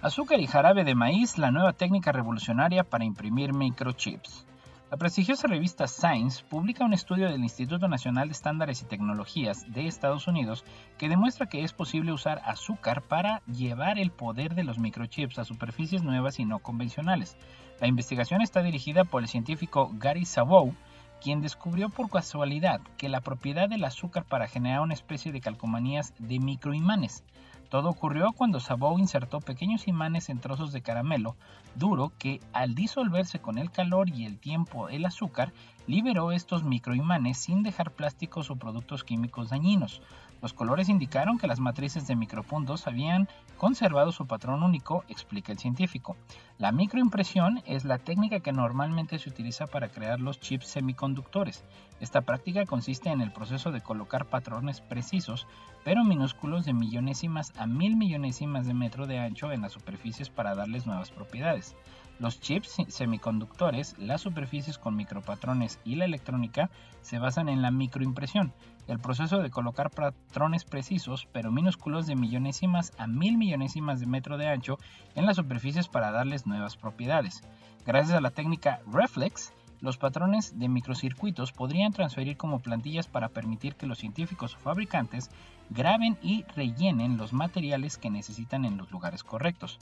[0.02, 4.45] Azúcar y jarabe de maíz, la nueva técnica revolucionaria para imprimir microchips.
[4.91, 9.86] La prestigiosa revista Science publica un estudio del Instituto Nacional de Estándares y Tecnologías de
[9.86, 10.65] Estados Unidos
[10.97, 15.45] que demuestra que es posible usar azúcar para llevar el poder de los microchips a
[15.45, 17.38] superficies nuevas y no convencionales.
[17.80, 20.73] La investigación está dirigida por el científico Gary Sabow,
[21.21, 26.15] quien descubrió por casualidad que la propiedad del azúcar para generar una especie de calcomanías
[26.17, 27.23] de microimanes.
[27.69, 31.36] Todo ocurrió cuando Sabou insertó pequeños imanes en trozos de caramelo
[31.75, 35.53] duro que, al disolverse con el calor y el tiempo el azúcar,
[35.86, 40.01] liberó estos microimanes sin dejar plásticos o productos químicos dañinos.
[40.41, 45.60] Los colores indicaron que las matrices de micropuntos habían conservado su patrón único, explica el
[45.60, 46.15] científico.
[46.58, 51.65] La microimpresión es la técnica que normalmente se utiliza para crear los chips semiconductores.
[51.99, 55.45] Esta práctica consiste en el proceso de colocar patrones precisos,
[55.84, 60.56] pero minúsculos de millonésimas a mil millonésimas de metro de ancho en las superficies para
[60.56, 61.75] darles nuevas propiedades.
[62.19, 66.69] Los chips semiconductores, las superficies con micropatrones y la electrónica
[67.02, 68.54] se basan en la microimpresión,
[68.89, 74.38] el proceso de colocar patrones precisos pero minúsculos de millonésimas a mil millonésimas de metro
[74.38, 74.80] de ancho
[75.15, 77.43] en las superficies para darles nuevas propiedades.
[77.86, 83.75] Gracias a la técnica Reflex, los patrones de microcircuitos podrían transferir como plantillas para permitir
[83.75, 85.30] que los científicos o fabricantes
[85.69, 89.80] graben y rellenen los materiales que necesitan en los lugares correctos.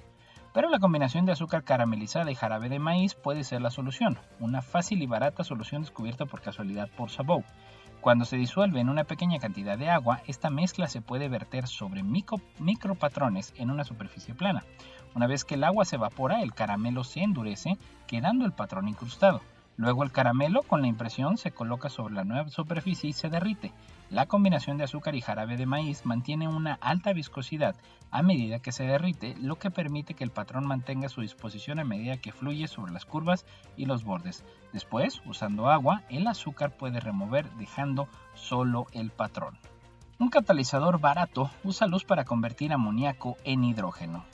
[0.53, 4.61] Pero la combinación de azúcar caramelizada y jarabe de maíz puede ser la solución, una
[4.61, 7.43] fácil y barata solución descubierta por casualidad por Sabou.
[8.01, 12.03] Cuando se disuelve en una pequeña cantidad de agua, esta mezcla se puede verter sobre
[12.03, 14.63] micro, micropatrones en una superficie plana.
[15.15, 19.41] Una vez que el agua se evapora, el caramelo se endurece, quedando el patrón incrustado.
[19.77, 23.71] Luego el caramelo con la impresión se coloca sobre la nueva superficie y se derrite.
[24.09, 27.75] La combinación de azúcar y jarabe de maíz mantiene una alta viscosidad
[28.09, 31.83] a medida que se derrite, lo que permite que el patrón mantenga su disposición a
[31.83, 34.43] medida que fluye sobre las curvas y los bordes.
[34.73, 39.59] Después, usando agua, el azúcar puede remover dejando solo el patrón.
[40.17, 44.25] Un catalizador barato usa luz para convertir amoníaco en hidrógeno.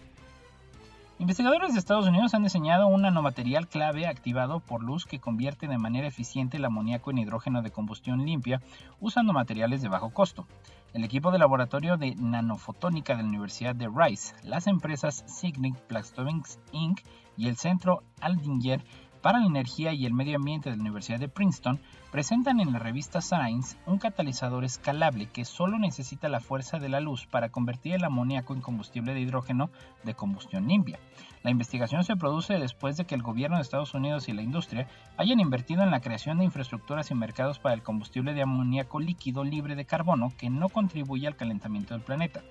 [1.20, 5.78] Investigadores de Estados Unidos han diseñado un nanomaterial clave activado por luz que convierte de
[5.78, 8.62] manera eficiente el amoníaco en hidrógeno de combustión limpia
[9.00, 10.48] usando materiales de bajo costo.
[10.92, 16.60] El equipo de laboratorio de nanofotónica de la Universidad de Rice, las empresas Signic Plastomics
[16.72, 17.02] Inc.
[17.38, 18.84] y el Centro Aldinger
[19.24, 21.80] para la Energía y el Medio Ambiente de la Universidad de Princeton
[22.12, 27.00] presentan en la revista Science un catalizador escalable que solo necesita la fuerza de la
[27.00, 29.70] luz para convertir el amoníaco en combustible de hidrógeno
[30.04, 31.00] de combustión limpia.
[31.42, 34.90] La investigación se produce después de que el gobierno de Estados Unidos y la industria
[35.16, 39.46] hayan invertido en la creación de infraestructuras y mercados para el combustible de amoníaco líquido
[39.46, 42.42] libre de carbono que no contribuye al calentamiento del planeta.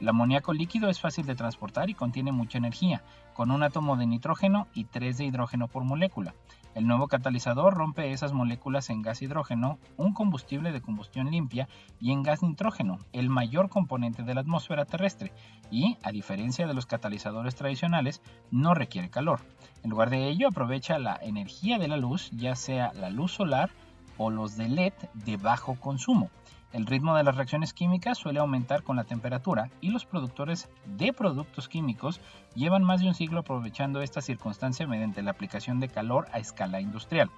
[0.00, 3.02] El amoníaco líquido es fácil de transportar y contiene mucha energía,
[3.34, 6.34] con un átomo de nitrógeno y tres de hidrógeno por molécula.
[6.74, 12.12] El nuevo catalizador rompe esas moléculas en gas hidrógeno, un combustible de combustión limpia, y
[12.12, 15.32] en gas nitrógeno, el mayor componente de la atmósfera terrestre,
[15.70, 19.40] y, a diferencia de los catalizadores tradicionales, no requiere calor.
[19.82, 23.70] En lugar de ello, aprovecha la energía de la luz, ya sea la luz solar
[24.16, 26.30] o los de LED de bajo consumo.
[26.70, 31.14] El ritmo de las reacciones químicas suele aumentar con la temperatura y los productores de
[31.14, 32.20] productos químicos
[32.54, 36.82] llevan más de un siglo aprovechando esta circunstancia mediante la aplicación de calor a escala
[36.82, 37.30] industrial.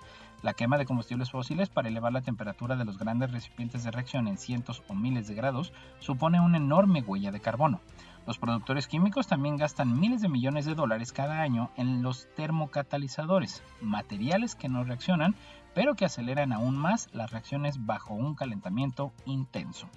[0.43, 4.27] La quema de combustibles fósiles para elevar la temperatura de los grandes recipientes de reacción
[4.27, 7.81] en cientos o miles de grados supone una enorme huella de carbono.
[8.27, 13.63] Los productores químicos también gastan miles de millones de dólares cada año en los termocatalizadores,
[13.81, 15.35] materiales que no reaccionan,
[15.75, 19.89] pero que aceleran aún más las reacciones bajo un calentamiento intenso.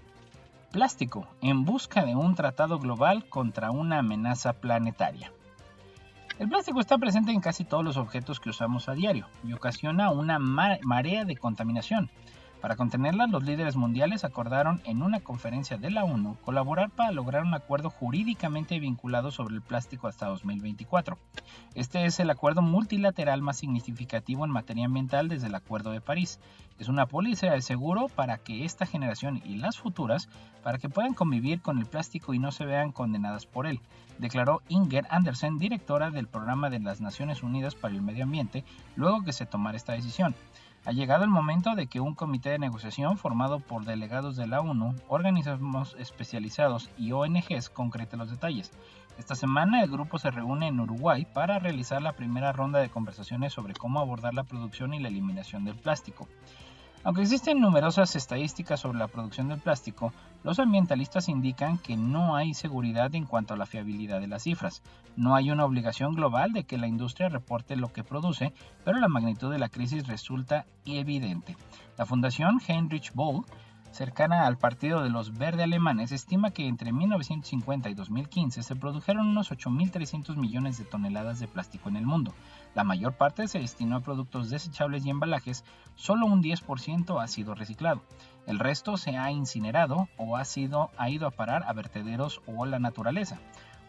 [0.71, 5.31] Plástico, en busca de un tratado global contra una amenaza planetaria.
[6.39, 10.09] El plástico está presente en casi todos los objetos que usamos a diario y ocasiona
[10.09, 12.09] una marea de contaminación.
[12.63, 17.43] Para contenerla, los líderes mundiales acordaron en una conferencia de la ONU colaborar para lograr
[17.43, 21.17] un acuerdo jurídicamente vinculado sobre el plástico hasta 2024.
[21.75, 26.39] Este es el acuerdo multilateral más significativo en materia ambiental desde el Acuerdo de París.
[26.79, 30.29] Es una póliza de seguro para que esta generación y las futuras
[30.63, 33.81] para que puedan convivir con el plástico y no se vean condenadas por él,
[34.19, 38.63] declaró Inger Andersen, directora del Programa de las Naciones Unidas para el Medio Ambiente,
[38.95, 40.33] luego que se tomara esta decisión.
[40.85, 44.59] Ha llegado el momento de que un comité de negociación formado por delegados de la
[44.59, 48.69] ONU, organismos especializados y ONGs concrete los detalles.
[49.17, 53.53] Esta semana el grupo se reúne en Uruguay para realizar la primera ronda de conversaciones
[53.53, 56.27] sobre cómo abordar la producción y la eliminación del plástico.
[57.05, 60.11] Aunque existen numerosas estadísticas sobre la producción del plástico,
[60.43, 64.83] los ambientalistas indican que no hay seguridad en cuanto a la fiabilidad de las cifras.
[65.15, 68.53] No hay una obligación global de que la industria reporte lo que produce,
[68.83, 71.55] pero la magnitud de la crisis resulta evidente.
[71.97, 73.45] La Fundación Heinrich Boll
[73.93, 79.27] cercana al Partido de los Verde Alemanes, estima que entre 1950 y 2015 se produjeron
[79.27, 82.33] unos 8.300 millones de toneladas de plástico en el mundo.
[82.73, 85.63] La mayor parte se destinó a productos desechables y embalajes,
[85.95, 88.01] solo un 10% ha sido reciclado.
[88.45, 92.63] El resto se ha incinerado o ha, sido, ha ido a parar a vertederos o
[92.63, 93.39] a la naturaleza.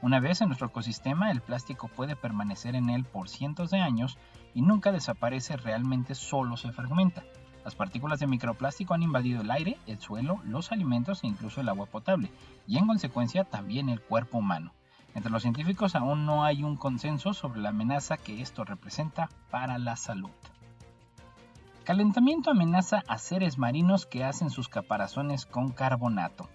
[0.01, 4.19] Una vez en nuestro ecosistema, el plástico puede permanecer en él por cientos de años
[4.55, 7.25] y nunca desaparece realmente, solo se fragmenta.
[7.64, 11.69] Las partículas de microplástico han invadido el aire, el suelo, los alimentos e incluso el
[11.69, 12.31] agua potable,
[12.67, 14.73] y en consecuencia también el cuerpo humano.
[15.14, 19.79] Entre los científicos aún no hay un consenso sobre la amenaza que esto representa para
[19.79, 20.31] la salud.
[21.85, 26.49] Calentamiento amenaza a seres marinos que hacen sus caparazones con carbonato.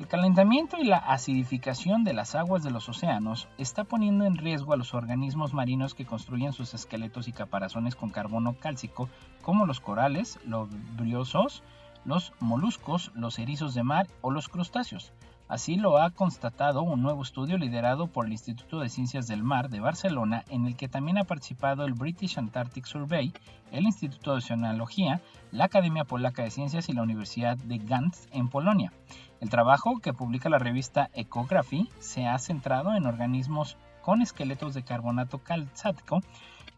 [0.00, 4.72] El calentamiento y la acidificación de las aguas de los océanos está poniendo en riesgo
[4.72, 9.08] a los organismos marinos que construyen sus esqueletos y caparazones con carbono cálcico,
[9.40, 11.62] como los corales, los briosos,
[12.04, 15.12] los moluscos, los erizos de mar o los crustáceos.
[15.50, 19.68] Así lo ha constatado un nuevo estudio liderado por el Instituto de Ciencias del Mar
[19.68, 23.32] de Barcelona, en el que también ha participado el British Antarctic Survey,
[23.72, 28.48] el Instituto de Oceanología, la Academia Polaca de Ciencias y la Universidad de Gantz en
[28.48, 28.92] Polonia.
[29.40, 34.84] El trabajo que publica la revista Ecography se ha centrado en organismos con esqueletos de
[34.84, 36.20] carbonato calcático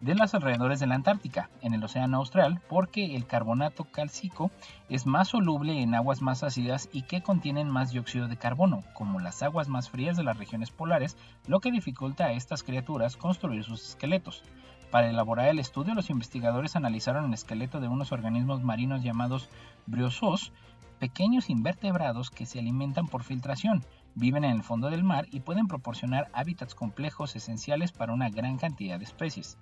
[0.03, 4.51] de los alrededores de la Antártica, en el Océano Austral, porque el carbonato cálcico
[4.89, 9.21] es más soluble en aguas más ácidas y que contienen más dióxido de carbono, como
[9.21, 13.63] las aguas más frías de las regiones polares, lo que dificulta a estas criaturas construir
[13.63, 14.43] sus esqueletos.
[14.91, 19.49] Para elaborar el estudio, los investigadores analizaron el esqueleto de unos organismos marinos llamados
[19.87, 20.53] briozoos,
[20.99, 25.69] pequeños invertebrados que se alimentan por filtración, viven en el fondo del mar y pueden
[25.69, 29.59] proporcionar hábitats complejos esenciales para una gran cantidad de especies.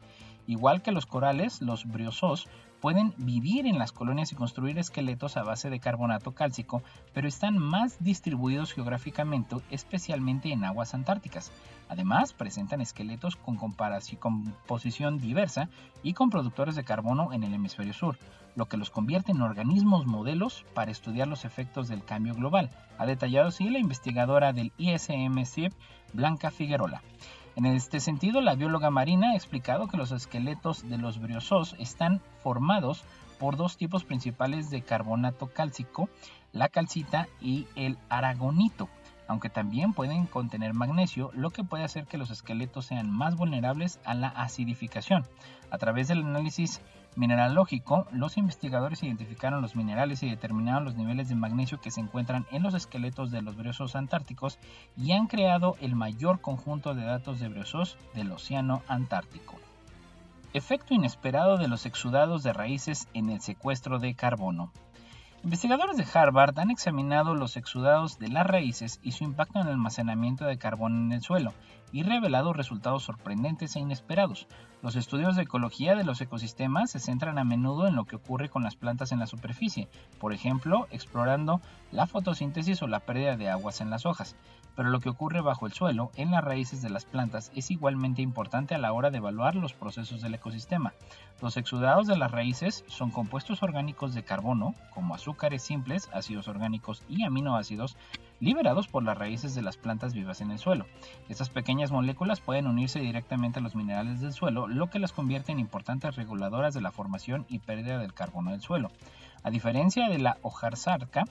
[0.47, 2.49] Igual que los corales, los briozoos
[2.81, 7.59] pueden vivir en las colonias y construir esqueletos a base de carbonato cálcico, pero están
[7.59, 11.53] más distribuidos geográficamente, especialmente en aguas antárticas.
[11.89, 15.69] Además, presentan esqueletos con composición diversa
[16.03, 18.17] y con productores de carbono en el hemisferio sur,
[18.57, 23.07] lo que los convierte en organismos modelos para estudiar los efectos del cambio global, ha
[23.07, 25.73] detallado así la investigadora del ISM-CIP,
[26.13, 27.03] Blanca Figuerola.
[27.57, 32.21] En este sentido, la bióloga marina ha explicado que los esqueletos de los briozoos están
[32.43, 33.05] formados
[33.39, 36.09] por dos tipos principales de carbonato cálcico,
[36.53, 38.89] la calcita y el aragonito,
[39.27, 44.01] aunque también pueden contener magnesio, lo que puede hacer que los esqueletos sean más vulnerables
[44.05, 45.25] a la acidificación.
[45.71, 46.81] A través del análisis
[47.17, 52.47] mineralógico, los investigadores identificaron los minerales y determinaron los niveles de magnesio que se encuentran
[52.51, 54.59] en los esqueletos de los briosos antárticos
[54.97, 59.57] y han creado el mayor conjunto de datos de briosos del océano Antártico.
[60.53, 64.73] Efecto inesperado de los exudados de raíces en el secuestro de carbono.
[65.43, 69.73] Investigadores de Harvard han examinado los exudados de las raíces y su impacto en el
[69.73, 71.55] almacenamiento de carbono en el suelo
[71.93, 74.47] y revelado resultados sorprendentes e inesperados.
[74.83, 78.51] Los estudios de ecología de los ecosistemas se centran a menudo en lo que ocurre
[78.51, 79.89] con las plantas en la superficie,
[80.19, 84.37] por ejemplo, explorando la fotosíntesis o la pérdida de aguas en las hojas
[84.81, 88.23] pero lo que ocurre bajo el suelo, en las raíces de las plantas, es igualmente
[88.23, 90.95] importante a la hora de evaluar los procesos del ecosistema.
[91.43, 97.03] Los exudados de las raíces son compuestos orgánicos de carbono, como azúcares simples, ácidos orgánicos
[97.11, 97.99] y aminoácidos,
[98.41, 100.87] liberados por las raíces de las plantas vivas en el suelo.
[101.29, 105.53] Estas pequeñas moléculas pueden unirse directamente a los minerales del suelo, lo que las convierte
[105.53, 108.91] en importantes reguladoras de la formación y pérdida del carbono del suelo.
[109.43, 111.25] A diferencia de la hojarzarca,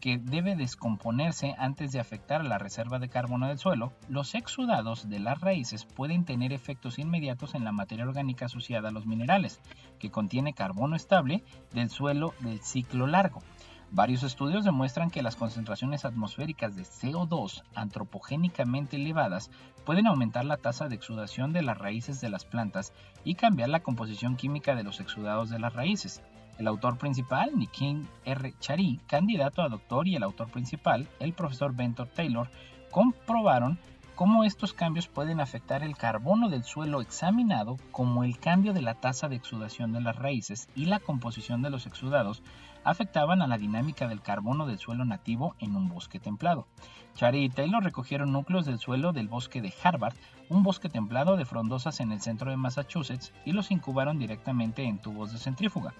[0.00, 5.08] que debe descomponerse antes de afectar a la reserva de carbono del suelo, los exudados
[5.08, 9.60] de las raíces pueden tener efectos inmediatos en la materia orgánica asociada a los minerales,
[9.98, 13.40] que contiene carbono estable del suelo del ciclo largo.
[13.90, 19.50] Varios estudios demuestran que las concentraciones atmosféricas de CO2 antropogénicamente elevadas
[19.84, 22.92] pueden aumentar la tasa de exudación de las raíces de las plantas
[23.22, 26.20] y cambiar la composición química de los exudados de las raíces.
[26.58, 28.54] El autor principal, Nikin R.
[28.60, 32.50] Chari, candidato a doctor, y el autor principal, el profesor Bentor Taylor,
[32.90, 33.78] comprobaron
[34.14, 38.94] cómo estos cambios pueden afectar el carbono del suelo examinado, como el cambio de la
[38.94, 42.42] tasa de exudación de las raíces y la composición de los exudados
[42.86, 46.68] afectaban a la dinámica del carbono del suelo nativo en un bosque templado.
[47.16, 50.14] Chari y Taylor recogieron núcleos del suelo del bosque de Harvard,
[50.48, 54.98] un bosque templado de frondosas en el centro de Massachusetts, y los incubaron directamente en
[54.98, 55.94] tubos de centrífuga.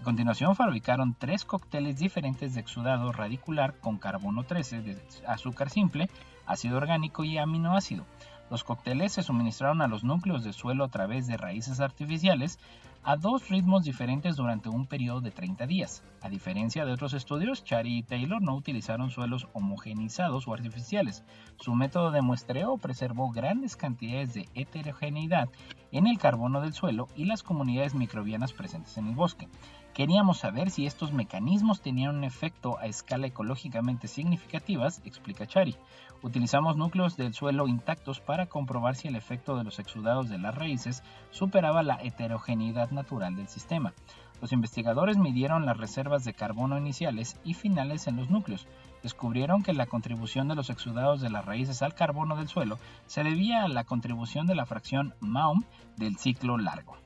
[0.00, 6.10] A continuación fabricaron tres cócteles diferentes de exudado radicular con carbono 13 de azúcar simple,
[6.44, 8.04] ácido orgánico y aminoácido.
[8.50, 12.58] Los cócteles se suministraron a los núcleos de suelo a través de raíces artificiales
[13.04, 16.04] a dos ritmos diferentes durante un periodo de 30 días.
[16.20, 21.24] A diferencia de otros estudios, Chari y Taylor no utilizaron suelos homogenizados o artificiales.
[21.56, 25.48] Su método de muestreo preservó grandes cantidades de heterogeneidad
[25.90, 29.48] en el carbono del suelo y las comunidades microbianas presentes en el bosque.
[29.94, 35.76] Queríamos saber si estos mecanismos tenían un efecto a escala ecológicamente significativas, explica Chari.
[36.22, 40.54] Utilizamos núcleos del suelo intactos para comprobar si el efecto de los exudados de las
[40.54, 43.92] raíces superaba la heterogeneidad natural del sistema.
[44.40, 48.68] Los investigadores midieron las reservas de carbono iniciales y finales en los núcleos.
[49.02, 53.24] Descubrieron que la contribución de los exudados de las raíces al carbono del suelo se
[53.24, 55.64] debía a la contribución de la fracción Maum
[55.96, 56.96] del ciclo largo.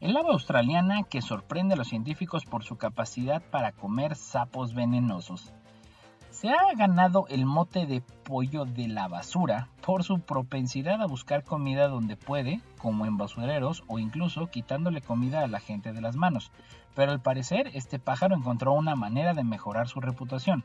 [0.00, 5.52] El ave australiana que sorprende a los científicos por su capacidad para comer sapos venenosos.
[6.40, 11.42] Se ha ganado el mote de pollo de la basura por su propensidad a buscar
[11.42, 16.14] comida donde puede, como en basureros o incluso quitándole comida a la gente de las
[16.14, 16.52] manos.
[16.94, 20.62] Pero al parecer este pájaro encontró una manera de mejorar su reputación.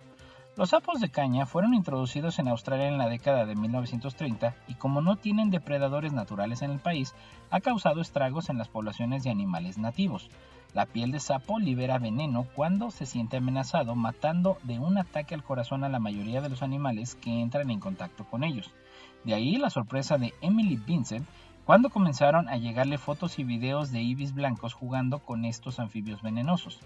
[0.56, 5.02] Los sapos de caña fueron introducidos en Australia en la década de 1930 y como
[5.02, 7.16] no tienen depredadores naturales en el país,
[7.50, 10.30] ha causado estragos en las poblaciones de animales nativos.
[10.76, 15.44] La piel de sapo libera veneno cuando se siente amenazado, matando de un ataque al
[15.44, 18.72] corazón a la mayoría de los animales que entran en contacto con ellos.
[19.24, 21.28] De ahí la sorpresa de Emily Vincent
[21.66, 26.80] cuando comenzaron a llegarle fotos y videos de ibis blancos jugando con estos anfibios venenosos.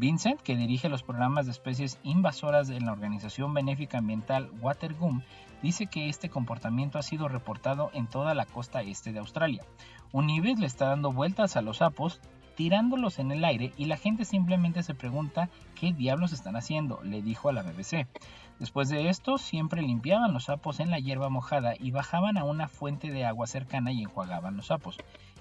[0.00, 5.20] Vincent, que dirige los programas de especies invasoras en la organización benéfica ambiental Watergum,
[5.62, 9.62] dice que este comportamiento ha sido reportado en toda la costa este de Australia.
[10.10, 12.22] Un ibis le está dando vueltas a los sapos,
[12.56, 17.20] tirándolos en el aire y la gente simplemente se pregunta qué diablos están haciendo, le
[17.20, 18.06] dijo a la BBC.
[18.58, 22.68] Después de esto, siempre limpiaban los sapos en la hierba mojada y bajaban a una
[22.68, 24.96] fuente de agua cercana y enjuagaban los sapos.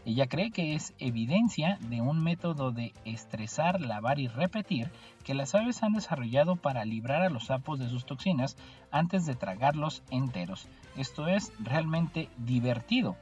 [0.09, 4.89] Ella cree que es evidencia de un método de estresar, lavar y repetir
[5.23, 8.57] que las aves han desarrollado para librar a los sapos de sus toxinas
[8.89, 10.67] antes de tragarlos enteros.
[10.97, 13.17] Esto es realmente divertido.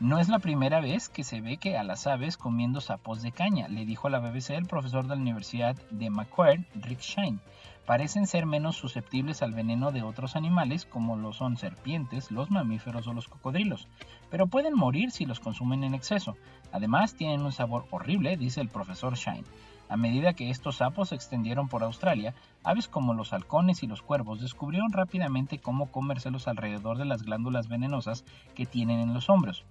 [0.00, 3.32] No es la primera vez que se ve que a las aves comiendo sapos de
[3.32, 7.38] caña, le dijo a la BBC el profesor de la Universidad de Macquarie, Rick Shine
[7.90, 13.08] parecen ser menos susceptibles al veneno de otros animales como lo son serpientes, los mamíferos
[13.08, 13.88] o los cocodrilos,
[14.30, 16.36] pero pueden morir si los consumen en exceso.
[16.70, 19.42] Además tienen un sabor horrible, dice el profesor Shine.
[19.88, 22.32] A medida que estos sapos se extendieron por Australia,
[22.62, 27.66] aves como los halcones y los cuervos descubrieron rápidamente cómo comérselos alrededor de las glándulas
[27.66, 28.24] venenosas
[28.54, 29.64] que tienen en los hombros.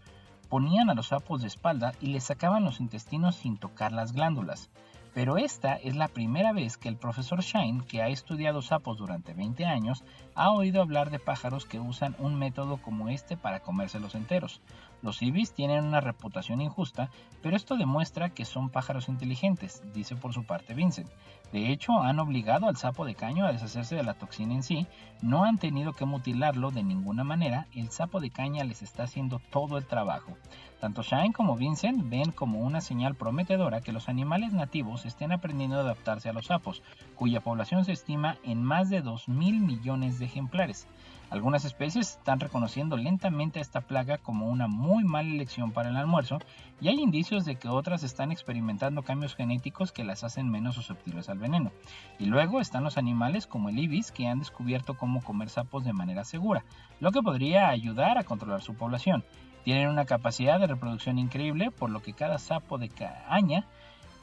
[0.49, 4.69] ponían a los sapos de espalda y les sacaban los intestinos sin tocar las glándulas.
[5.13, 9.33] Pero esta es la primera vez que el profesor Shine, que ha estudiado sapos durante
[9.33, 10.03] 20 años,
[10.35, 14.61] ha oído hablar de pájaros que usan un método como este para comérselos enteros.
[15.01, 17.09] Los ibis tienen una reputación injusta,
[17.41, 21.09] pero esto demuestra que son pájaros inteligentes, dice por su parte Vincent.
[21.53, 24.87] De hecho, han obligado al sapo de caño a deshacerse de la toxina en sí,
[25.21, 29.39] no han tenido que mutilarlo de ninguna manera, el sapo de caña les está haciendo
[29.49, 30.37] todo el trabajo.
[30.79, 35.77] Tanto Shine como Vincent ven como una señal prometedora que los animales nativos estén aprendiendo
[35.77, 36.83] a adaptarse a los sapos,
[37.15, 40.87] cuya población se estima en más de 2 mil millones de ejemplares.
[41.29, 45.95] Algunas especies están reconociendo lentamente a esta plaga como una muy mala elección para el
[45.95, 46.39] almuerzo
[46.81, 51.29] y hay indicios de que otras están experimentando cambios genéticos que las hacen menos susceptibles
[51.29, 51.71] al veneno.
[52.17, 55.93] Y luego están los animales como el ibis que han descubierto cómo comer sapos de
[55.93, 56.65] manera segura,
[56.99, 59.23] lo que podría ayudar a controlar su población.
[59.63, 63.67] Tienen una capacidad de reproducción increíble, por lo que cada sapo de caña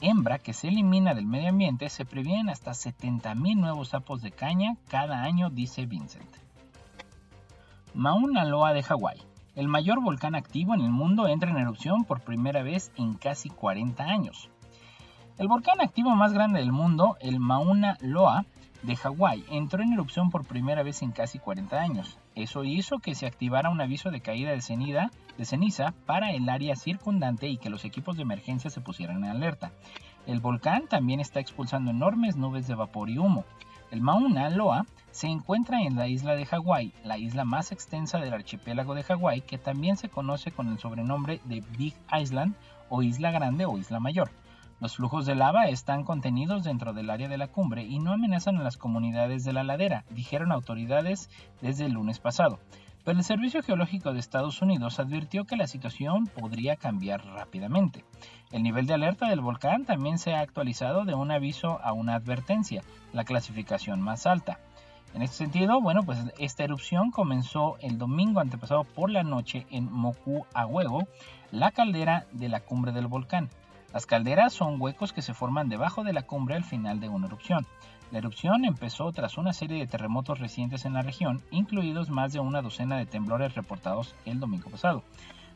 [0.01, 4.75] hembra que se elimina del medio ambiente se previenen hasta 70.000 nuevos sapos de caña
[4.89, 6.46] cada año, dice Vincent.
[7.93, 9.21] Mauna Loa de Hawái.
[9.55, 13.49] El mayor volcán activo en el mundo entra en erupción por primera vez en casi
[13.49, 14.49] 40 años.
[15.37, 18.45] El volcán activo más grande del mundo, el Mauna Loa
[18.83, 22.19] de Hawái, entró en erupción por primera vez en casi 40 años.
[22.35, 26.49] Eso hizo que se activara un aviso de caída de ceniza, de ceniza para el
[26.49, 29.71] área circundante y que los equipos de emergencia se pusieran en alerta.
[30.27, 33.45] El volcán también está expulsando enormes nubes de vapor y humo.
[33.89, 38.33] El Mauna Loa se encuentra en la isla de Hawái, la isla más extensa del
[38.33, 42.53] archipiélago de Hawái, que también se conoce con el sobrenombre de Big Island
[42.89, 44.29] o Isla Grande o Isla Mayor.
[44.79, 48.57] Los flujos de lava están contenidos dentro del área de la cumbre y no amenazan
[48.57, 51.29] a las comunidades de la ladera, dijeron autoridades
[51.61, 52.59] desde el lunes pasado.
[53.03, 58.03] Pero el Servicio Geológico de Estados Unidos advirtió que la situación podría cambiar rápidamente.
[58.51, 62.15] El nivel de alerta del volcán también se ha actualizado de un aviso a una
[62.15, 62.81] advertencia,
[63.11, 64.59] la clasificación más alta.
[65.13, 69.91] En este sentido, bueno, pues esta erupción comenzó el domingo antepasado por la noche en
[69.91, 71.07] Moku Huevo,
[71.51, 73.49] la caldera de la cumbre del volcán.
[73.93, 77.27] Las calderas son huecos que se forman debajo de la cumbre al final de una
[77.27, 77.65] erupción.
[78.11, 82.39] La erupción empezó tras una serie de terremotos recientes en la región, incluidos más de
[82.39, 85.03] una docena de temblores reportados el domingo pasado.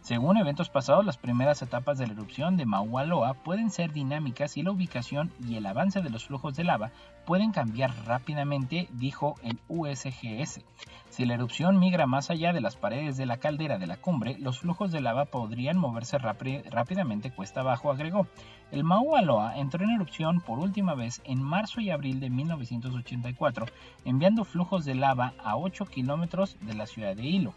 [0.01, 4.57] Según eventos pasados, las primeras etapas de la erupción de Mauna Loa pueden ser dinámicas
[4.57, 6.89] y la ubicación y el avance de los flujos de lava
[7.27, 10.61] pueden cambiar rápidamente, dijo el USGS.
[11.09, 14.37] Si la erupción migra más allá de las paredes de la caldera de la cumbre,
[14.39, 18.25] los flujos de lava podrían moverse rápidamente cuesta abajo, agregó.
[18.71, 23.67] El Mauna Loa entró en erupción por última vez en marzo y abril de 1984,
[24.05, 27.53] enviando flujos de lava a 8 kilómetros de la ciudad de Hilo.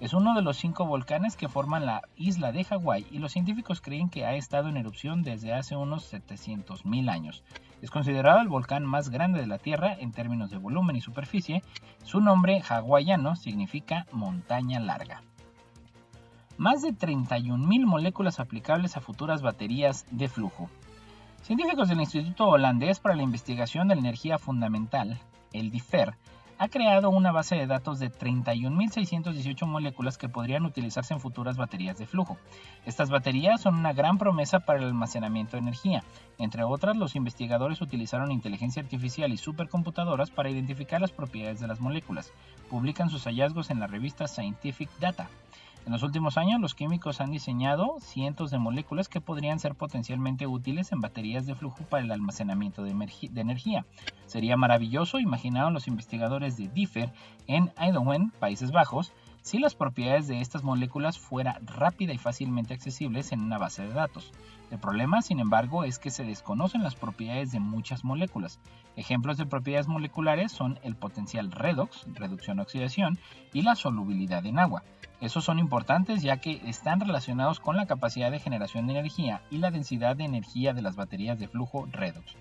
[0.00, 3.82] Es uno de los cinco volcanes que forman la isla de Hawái y los científicos
[3.82, 7.44] creen que ha estado en erupción desde hace unos 700.000 años.
[7.82, 11.62] Es considerado el volcán más grande de la Tierra en términos de volumen y superficie.
[12.02, 15.22] Su nombre hawaiano significa montaña larga.
[16.56, 20.70] Más de 31.000 moléculas aplicables a futuras baterías de flujo.
[21.42, 25.18] Científicos del Instituto Holandés para la Investigación de la Energía Fundamental,
[25.52, 26.16] el DIFER,
[26.60, 31.96] ha creado una base de datos de 31.618 moléculas que podrían utilizarse en futuras baterías
[31.96, 32.36] de flujo.
[32.84, 36.04] Estas baterías son una gran promesa para el almacenamiento de energía.
[36.36, 41.80] Entre otras, los investigadores utilizaron inteligencia artificial y supercomputadoras para identificar las propiedades de las
[41.80, 42.30] moléculas.
[42.68, 45.30] Publican sus hallazgos en la revista Scientific Data.
[45.86, 50.46] En los últimos años, los químicos han diseñado cientos de moléculas que podrían ser potencialmente
[50.46, 53.86] útiles en baterías de flujo para el almacenamiento de, energía.
[54.26, 57.12] Sería maravilloso, imaginaron los investigadores de DIFER
[57.46, 59.12] en Eindhoven, Países Bajos,
[59.42, 63.92] si las propiedades de estas moléculas fueran rápida y fácilmente accesibles en una base de
[63.92, 64.32] datos.
[64.70, 68.60] El problema, sin embargo, es que se desconocen las propiedades de muchas moléculas.
[68.96, 73.18] Ejemplos de propiedades moleculares son el potencial redox, reducción-oxidación,
[73.52, 74.84] y la solubilidad en agua.
[75.20, 79.58] Esos son importantes ya que están relacionados con la capacidad de generación de energía y
[79.58, 82.36] la densidad de energía de las baterías de flujo redox.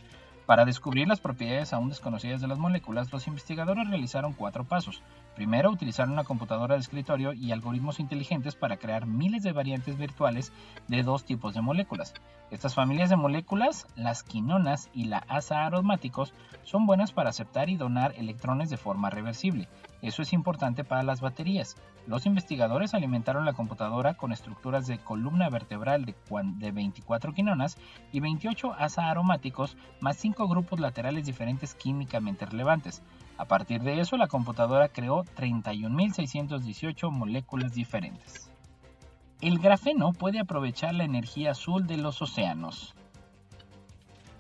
[0.50, 5.04] Para descubrir las propiedades aún desconocidas de las moléculas, los investigadores realizaron cuatro pasos.
[5.36, 10.52] Primero, utilizaron una computadora de escritorio y algoritmos inteligentes para crear miles de variantes virtuales
[10.88, 12.16] de dos tipos de moléculas.
[12.50, 16.34] Estas familias de moléculas, las quinonas y la asa aromáticos,
[16.64, 19.68] son buenas para aceptar y donar electrones de forma reversible.
[20.02, 21.76] Eso es importante para las baterías.
[22.08, 27.78] Los investigadores alimentaron la computadora con estructuras de columna vertebral de 24 quinonas
[28.12, 33.04] y 28 asa aromáticos más 5 grupos laterales diferentes químicamente relevantes.
[33.38, 38.50] A partir de eso, la computadora creó 31.618 moléculas diferentes.
[39.41, 42.95] El grafeno puede aprovechar la energía azul de los océanos.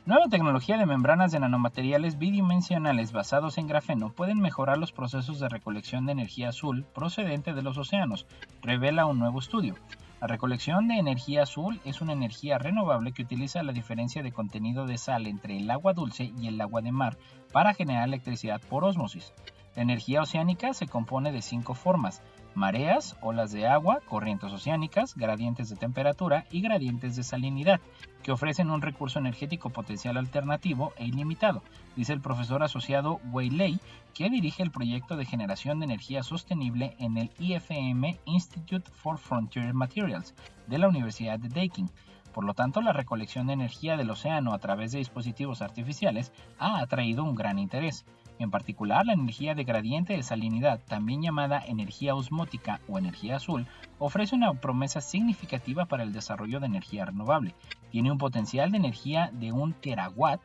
[0.09, 5.47] Nueva tecnología de membranas de nanomateriales bidimensionales basados en grafeno pueden mejorar los procesos de
[5.47, 8.25] recolección de energía azul procedente de los océanos,
[8.63, 9.75] revela un nuevo estudio.
[10.19, 14.87] La recolección de energía azul es una energía renovable que utiliza la diferencia de contenido
[14.87, 17.15] de sal entre el agua dulce y el agua de mar
[17.53, 19.31] para generar electricidad por ósmosis.
[19.75, 22.23] La energía oceánica se compone de cinco formas,
[22.59, 27.79] mareas, olas de agua, corrientes oceánicas, gradientes de temperatura y gradientes de salinidad,
[28.21, 31.63] que ofrecen un recurso energético potencial alternativo e ilimitado,
[31.95, 33.79] dice el profesor asociado Wei Lei,
[34.13, 39.73] que dirige el proyecto de generación de energía sostenible en el IFM Institute for Frontier
[39.73, 40.35] Materials
[40.67, 41.89] de la Universidad de Deakin.
[42.33, 46.79] Por lo tanto, la recolección de energía del océano a través de dispositivos artificiales ha
[46.79, 48.05] atraído un gran interés.
[48.39, 53.67] En particular, la energía de gradiente de salinidad, también llamada energía osmótica o energía azul,
[53.97, 57.53] ofrece una promesa significativa para el desarrollo de energía renovable.
[57.91, 60.39] Tiene un potencial de energía de un terawatt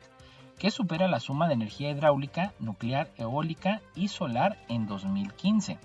[0.59, 5.79] que supera la suma de energía hidráulica, nuclear, eólica y solar en 2015.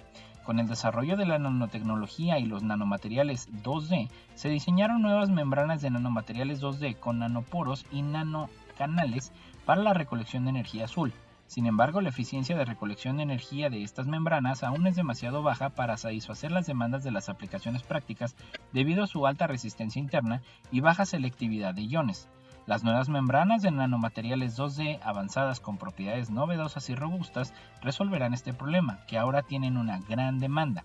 [0.44, 5.90] Con el desarrollo de la nanotecnología y los nanomateriales 2D, se diseñaron nuevas membranas de
[5.90, 9.32] nanomateriales 2D con nanoporos y nanocanales
[9.64, 11.12] para la recolección de energía azul.
[11.50, 15.70] Sin embargo, la eficiencia de recolección de energía de estas membranas aún es demasiado baja
[15.70, 18.36] para satisfacer las demandas de las aplicaciones prácticas
[18.72, 22.28] debido a su alta resistencia interna y baja selectividad de iones.
[22.66, 29.00] Las nuevas membranas de nanomateriales 2D avanzadas con propiedades novedosas y robustas resolverán este problema,
[29.08, 30.84] que ahora tienen una gran demanda.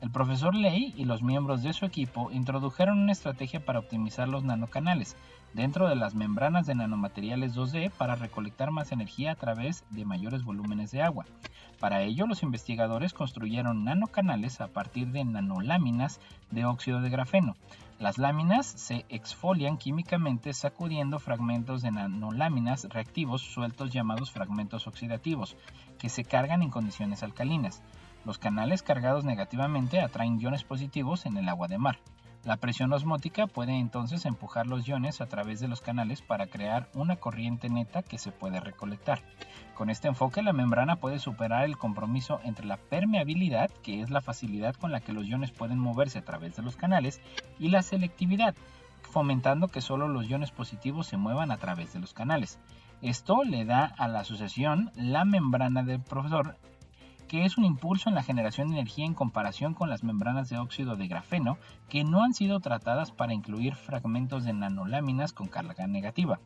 [0.00, 4.44] El profesor Ley y los miembros de su equipo introdujeron una estrategia para optimizar los
[4.44, 5.14] nanocanales
[5.56, 10.44] dentro de las membranas de nanomateriales 2D para recolectar más energía a través de mayores
[10.44, 11.24] volúmenes de agua.
[11.80, 17.56] Para ello, los investigadores construyeron nanocanales a partir de nanoláminas de óxido de grafeno.
[17.98, 25.56] Las láminas se exfolian químicamente sacudiendo fragmentos de nanoláminas reactivos sueltos llamados fragmentos oxidativos,
[25.98, 27.82] que se cargan en condiciones alcalinas.
[28.26, 31.98] Los canales cargados negativamente atraen iones positivos en el agua de mar.
[32.46, 36.88] La presión osmótica puede entonces empujar los iones a través de los canales para crear
[36.94, 39.20] una corriente neta que se puede recolectar.
[39.74, 44.20] Con este enfoque la membrana puede superar el compromiso entre la permeabilidad, que es la
[44.20, 47.20] facilidad con la que los iones pueden moverse a través de los canales,
[47.58, 48.54] y la selectividad,
[49.10, 52.60] fomentando que solo los iones positivos se muevan a través de los canales.
[53.02, 56.56] Esto le da a la asociación la membrana del profesor
[57.26, 60.58] que es un impulso en la generación de energía en comparación con las membranas de
[60.58, 61.58] óxido de grafeno
[61.88, 66.40] que no han sido tratadas para incluir fragmentos de nanoláminas con carga negativa.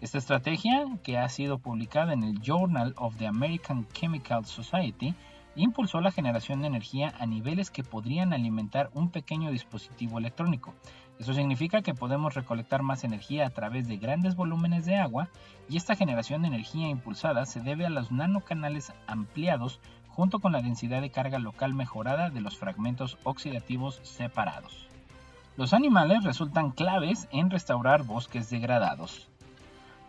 [0.00, 5.14] Esta estrategia, que ha sido publicada en el Journal of the American Chemical Society,
[5.56, 10.74] impulsó la generación de energía a niveles que podrían alimentar un pequeño dispositivo electrónico.
[11.18, 15.30] Eso significa que podemos recolectar más energía a través de grandes volúmenes de agua
[15.68, 19.80] y esta generación de energía impulsada se debe a los nanocanales ampliados
[20.18, 24.88] junto con la densidad de carga local mejorada de los fragmentos oxidativos separados.
[25.56, 29.28] Los animales resultan claves en restaurar bosques degradados.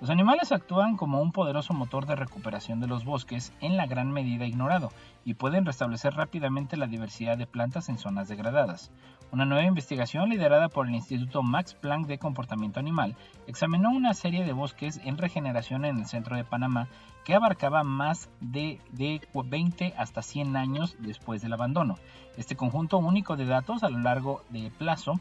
[0.01, 4.13] Los animales actúan como un poderoso motor de recuperación de los bosques en la gran
[4.13, 4.93] medida ignorado
[5.25, 8.93] y pueden restablecer rápidamente la diversidad de plantas en zonas degradadas.
[9.33, 14.45] Una nueva investigación liderada por el Instituto Max Planck de Comportamiento Animal examinó una serie
[14.45, 16.87] de bosques en regeneración en el centro de Panamá
[17.25, 21.95] que abarcaba más de, de 20 hasta 100 años después del abandono.
[22.37, 25.19] Este conjunto único de datos a lo largo de plazo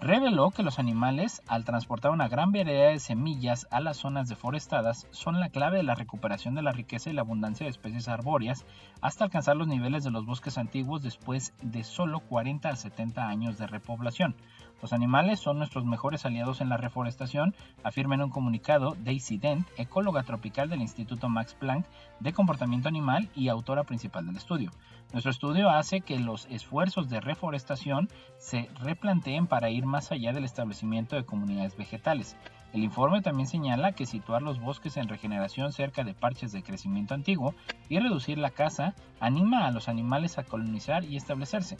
[0.00, 5.06] reveló que los animales, al transportar una gran variedad de semillas a las zonas deforestadas,
[5.10, 8.66] son la clave de la recuperación de la riqueza y la abundancia de especies arbóreas
[9.00, 13.58] hasta alcanzar los niveles de los bosques antiguos después de solo 40 a 70 años
[13.58, 14.36] de repoblación.
[14.84, 17.54] Los animales son nuestros mejores aliados en la reforestación,
[17.84, 21.86] afirma en un comunicado Daisy Dent, ecóloga tropical del Instituto Max Planck
[22.20, 24.72] de Comportamiento Animal y autora principal del estudio.
[25.14, 30.44] Nuestro estudio hace que los esfuerzos de reforestación se replanteen para ir más allá del
[30.44, 32.36] establecimiento de comunidades vegetales.
[32.74, 37.14] El informe también señala que situar los bosques en regeneración cerca de parches de crecimiento
[37.14, 37.54] antiguo
[37.88, 41.78] y reducir la caza anima a los animales a colonizar y establecerse.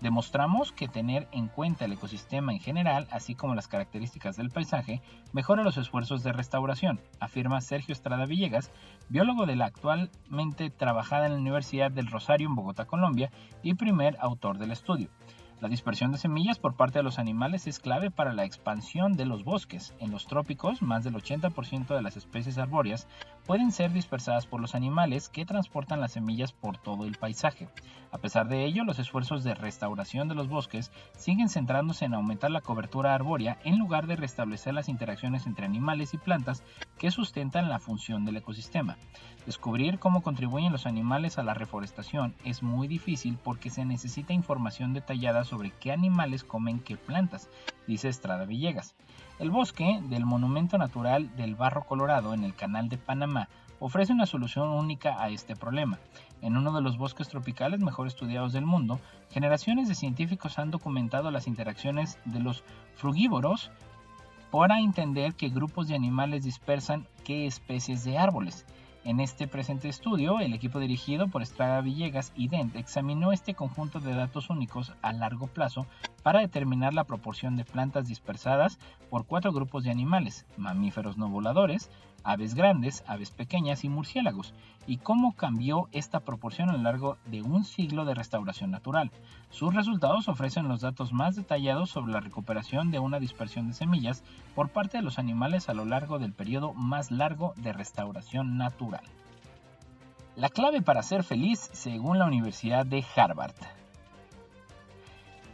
[0.00, 5.02] Demostramos que tener en cuenta el ecosistema en general, así como las características del paisaje,
[5.32, 8.72] mejora los esfuerzos de restauración, afirma Sergio Estrada Villegas,
[9.10, 13.30] biólogo de la actualmente trabajada en la Universidad del Rosario en Bogotá, Colombia,
[13.62, 15.10] y primer autor del estudio.
[15.60, 19.26] La dispersión de semillas por parte de los animales es clave para la expansión de
[19.26, 19.94] los bosques.
[19.98, 23.06] En los trópicos, más del 80% de las especies arbóreas
[23.50, 27.66] pueden ser dispersadas por los animales que transportan las semillas por todo el paisaje.
[28.12, 32.52] A pesar de ello, los esfuerzos de restauración de los bosques siguen centrándose en aumentar
[32.52, 36.62] la cobertura arbórea en lugar de restablecer las interacciones entre animales y plantas
[36.96, 38.98] que sustentan la función del ecosistema.
[39.46, 44.92] Descubrir cómo contribuyen los animales a la reforestación es muy difícil porque se necesita información
[44.92, 47.50] detallada sobre qué animales comen qué plantas,
[47.88, 48.94] dice Estrada Villegas.
[49.40, 54.26] El bosque del Monumento Natural del Barro Colorado en el Canal de Panamá ofrece una
[54.26, 55.98] solución única a este problema.
[56.42, 61.30] En uno de los bosques tropicales mejor estudiados del mundo, generaciones de científicos han documentado
[61.30, 62.64] las interacciones de los
[62.96, 63.70] frugívoros
[64.50, 68.66] para entender qué grupos de animales dispersan qué especies de árboles.
[69.02, 73.98] En este presente estudio, el equipo dirigido por Estrada Villegas y Dent examinó este conjunto
[73.98, 75.86] de datos únicos a largo plazo
[76.22, 78.78] para determinar la proporción de plantas dispersadas
[79.08, 81.90] por cuatro grupos de animales, mamíferos no voladores,
[82.24, 84.54] aves grandes, aves pequeñas y murciélagos,
[84.86, 89.10] y cómo cambió esta proporción a lo largo de un siglo de restauración natural.
[89.50, 94.24] Sus resultados ofrecen los datos más detallados sobre la recuperación de una dispersión de semillas
[94.54, 99.04] por parte de los animales a lo largo del periodo más largo de restauración natural.
[100.36, 103.54] La clave para ser feliz según la Universidad de Harvard.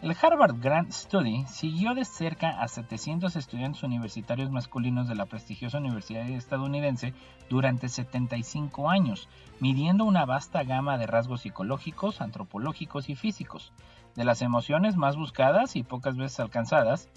[0.03, 5.78] El Harvard Grant Study siguió de cerca a 700 estudiantes universitarios masculinos de la prestigiosa
[5.78, 7.14] universidad estadounidense
[7.49, 9.26] durante 75 años,
[9.59, 13.72] midiendo una vasta gama de rasgos psicológicos, antropológicos y físicos,
[14.14, 17.09] de las emociones más buscadas y pocas veces alcanzadas.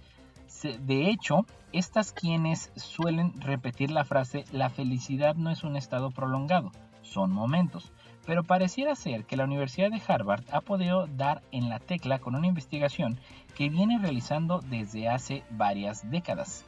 [0.63, 6.71] De hecho, estas quienes suelen repetir la frase la felicidad no es un estado prolongado,
[7.01, 7.91] son momentos
[8.29, 12.35] pero pareciera ser que la Universidad de Harvard ha podido dar en la tecla con
[12.35, 13.19] una investigación
[13.55, 16.63] que viene realizando desde hace varias décadas.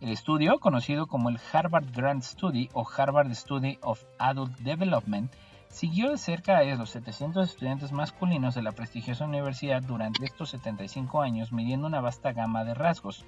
[0.00, 5.30] El estudio, conocido como el Harvard Grant Study o Harvard Study of Adult Development,
[5.68, 11.20] siguió de cerca a los 700 estudiantes masculinos de la prestigiosa universidad durante estos 75
[11.20, 13.26] años, midiendo una vasta gama de rasgos,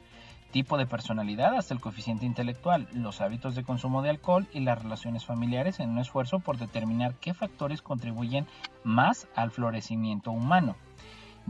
[0.53, 4.80] tipo de personalidad hasta el coeficiente intelectual, los hábitos de consumo de alcohol y las
[4.80, 8.46] relaciones familiares en un esfuerzo por determinar qué factores contribuyen
[8.84, 10.76] más al florecimiento humano.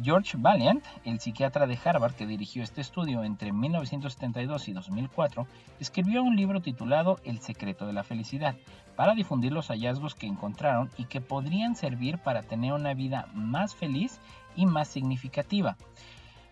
[0.00, 5.46] George Valiant, el psiquiatra de Harvard que dirigió este estudio entre 1972 y 2004,
[5.80, 8.57] escribió un libro titulado El secreto de la felicidad
[8.96, 13.74] para difundir los hallazgos que encontraron y que podrían servir para tener una vida más
[13.74, 14.20] feliz
[14.57, 15.76] y más significativa.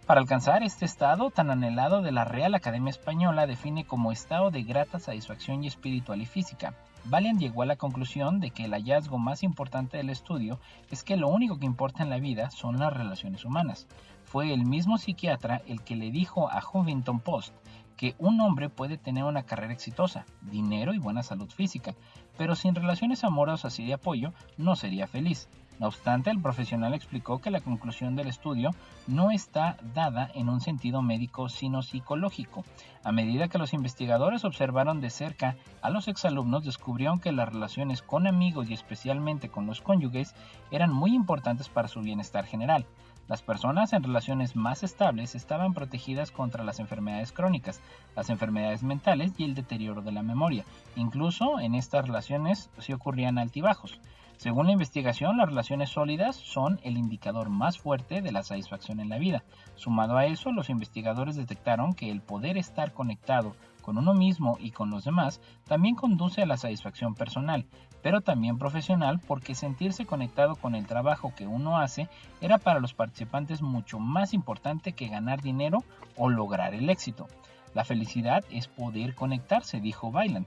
[0.07, 4.62] Para alcanzar este estado tan anhelado de la Real Academia Española define como estado de
[4.64, 6.74] grata satisfacción y espiritual y física.
[7.05, 10.59] Valiant llegó a la conclusión de que el hallazgo más importante del estudio
[10.90, 13.86] es que lo único que importa en la vida son las relaciones humanas.
[14.24, 17.55] Fue el mismo psiquiatra el que le dijo a Huffington Post
[17.96, 21.94] que un hombre puede tener una carrera exitosa, dinero y buena salud física,
[22.38, 25.48] pero sin relaciones amorosas y de apoyo no sería feliz.
[25.81, 28.72] No obstante, el profesional explicó que la conclusión del estudio
[29.07, 32.66] no está dada en un sentido médico, sino psicológico.
[33.03, 38.03] A medida que los investigadores observaron de cerca a los exalumnos, descubrieron que las relaciones
[38.03, 40.35] con amigos y especialmente con los cónyuges
[40.70, 42.85] eran muy importantes para su bienestar general.
[43.26, 47.81] Las personas en relaciones más estables estaban protegidas contra las enfermedades crónicas,
[48.14, 50.66] las enfermedades mentales y el deterioro de la memoria.
[50.95, 53.99] Incluso en estas relaciones se ocurrían altibajos.
[54.41, 59.11] Según la investigación, las relaciones sólidas son el indicador más fuerte de la satisfacción en
[59.11, 59.45] la vida.
[59.74, 64.70] Sumado a eso, los investigadores detectaron que el poder estar conectado con uno mismo y
[64.70, 67.66] con los demás también conduce a la satisfacción personal,
[68.03, 72.09] pero también profesional porque sentirse conectado con el trabajo que uno hace
[72.41, 75.84] era para los participantes mucho más importante que ganar dinero
[76.16, 77.26] o lograr el éxito.
[77.74, 80.47] La felicidad es poder conectarse, dijo Bailan.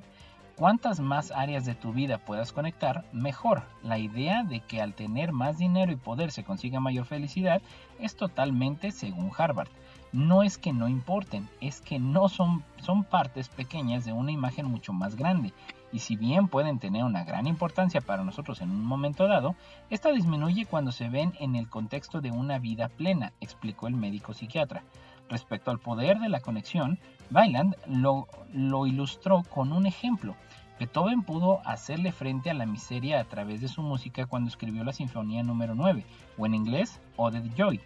[0.55, 3.63] Cuantas más áreas de tu vida puedas conectar, mejor.
[3.81, 7.59] La idea de que al tener más dinero y poder se consiga mayor felicidad
[7.99, 9.69] es totalmente según Harvard.
[10.11, 14.67] No es que no importen, es que no son, son partes pequeñas de una imagen
[14.67, 15.53] mucho más grande.
[15.91, 19.55] Y si bien pueden tener una gran importancia para nosotros en un momento dado,
[19.89, 24.35] esta disminuye cuando se ven en el contexto de una vida plena, explicó el médico
[24.35, 24.83] psiquiatra.
[25.29, 26.99] Respecto al poder de la conexión,
[27.33, 30.35] Weiland lo, ilustró con un ejemplo.
[30.79, 34.93] Beethoven pudo hacerle frente a la miseria a través de su música cuando escribió la
[34.93, 36.05] Sinfonía número 9,
[36.37, 37.79] o en inglés, Ode Joy.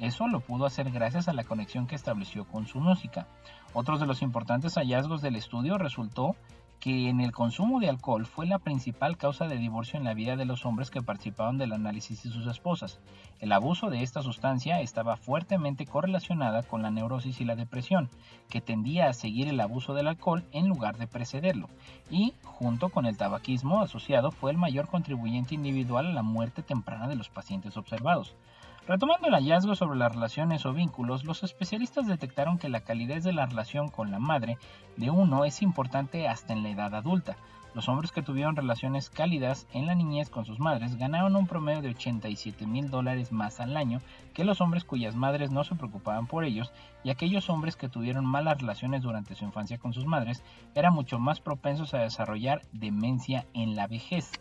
[0.00, 3.26] Eso lo pudo hacer gracias a la conexión que estableció con su música.
[3.72, 6.34] Otros de los importantes hallazgos del estudio resultó
[6.80, 10.36] que en el consumo de alcohol fue la principal causa de divorcio en la vida
[10.36, 13.00] de los hombres que participaban del análisis de sus esposas.
[13.38, 18.08] El abuso de esta sustancia estaba fuertemente correlacionada con la neurosis y la depresión,
[18.48, 21.68] que tendía a seguir el abuso del alcohol en lugar de precederlo,
[22.10, 27.08] y, junto con el tabaquismo asociado, fue el mayor contribuyente individual a la muerte temprana
[27.08, 28.34] de los pacientes observados.
[28.90, 33.32] Retomando el hallazgo sobre las relaciones o vínculos, los especialistas detectaron que la calidez de
[33.32, 34.58] la relación con la madre
[34.96, 37.36] de uno es importante hasta en la edad adulta.
[37.72, 41.82] Los hombres que tuvieron relaciones cálidas en la niñez con sus madres ganaron un promedio
[41.82, 44.00] de 87 mil dólares más al año
[44.34, 46.72] que los hombres cuyas madres no se preocupaban por ellos
[47.04, 50.42] y aquellos hombres que tuvieron malas relaciones durante su infancia con sus madres
[50.74, 54.32] eran mucho más propensos a desarrollar demencia en la vejez.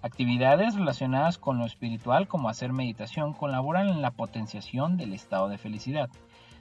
[0.00, 5.58] Actividades relacionadas con lo espiritual como hacer meditación colaboran en la potenciación del estado de
[5.58, 6.08] felicidad.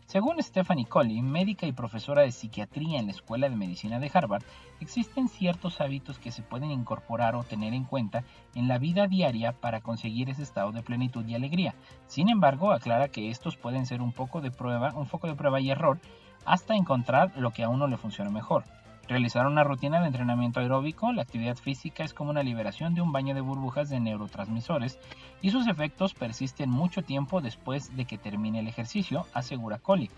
[0.08, 4.42] Según Stephanie Colley, médica y profesora de psiquiatría en la Escuela de Medicina de Harvard,
[4.80, 8.24] existen ciertos hábitos que se pueden incorporar o tener en cuenta
[8.56, 11.76] en la vida diaria para conseguir ese estado de plenitud y alegría.
[12.08, 15.60] Sin embargo, aclara que estos pueden ser un poco de prueba, un foco de prueba
[15.60, 16.00] y error
[16.44, 18.64] hasta encontrar lo que a uno le funciona mejor.
[19.08, 23.14] Realizar una rutina de entrenamiento aeróbico, la actividad física es como una liberación de un
[23.14, 25.00] baño de burbujas de neurotransmisores
[25.42, 30.12] y sus efectos persisten mucho tiempo después de que termine el ejercicio, asegura Collie.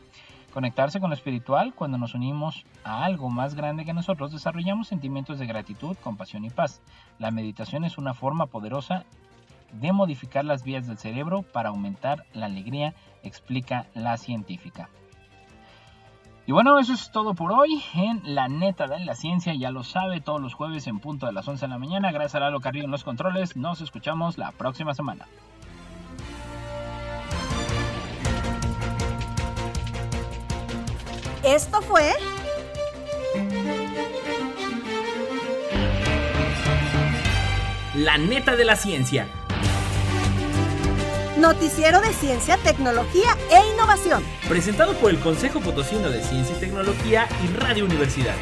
[0.52, 5.38] Conectarse con lo espiritual, cuando nos unimos a algo más grande que nosotros, desarrollamos sentimientos
[5.38, 6.82] de gratitud, compasión y paz.
[7.20, 9.06] La meditación es una forma poderosa
[9.72, 14.90] de modificar las vías del cerebro para aumentar la alegría, explica la científica.
[16.50, 19.54] Y bueno, eso es todo por hoy en La Neta de la Ciencia.
[19.54, 22.12] Ya lo sabe, todos los jueves en punto de las 11 de la mañana.
[22.12, 23.56] Gracias a Lalo Carrillo en los controles.
[23.56, 25.28] Nos escuchamos la próxima semana.
[31.44, 32.14] Esto fue...
[37.94, 39.28] La Neta de la Ciencia
[41.40, 44.22] Noticiero de Ciencia, Tecnología e Innovación.
[44.50, 48.36] Presentado por el Consejo Potosino de Ciencia y Tecnología y Radio Universidad.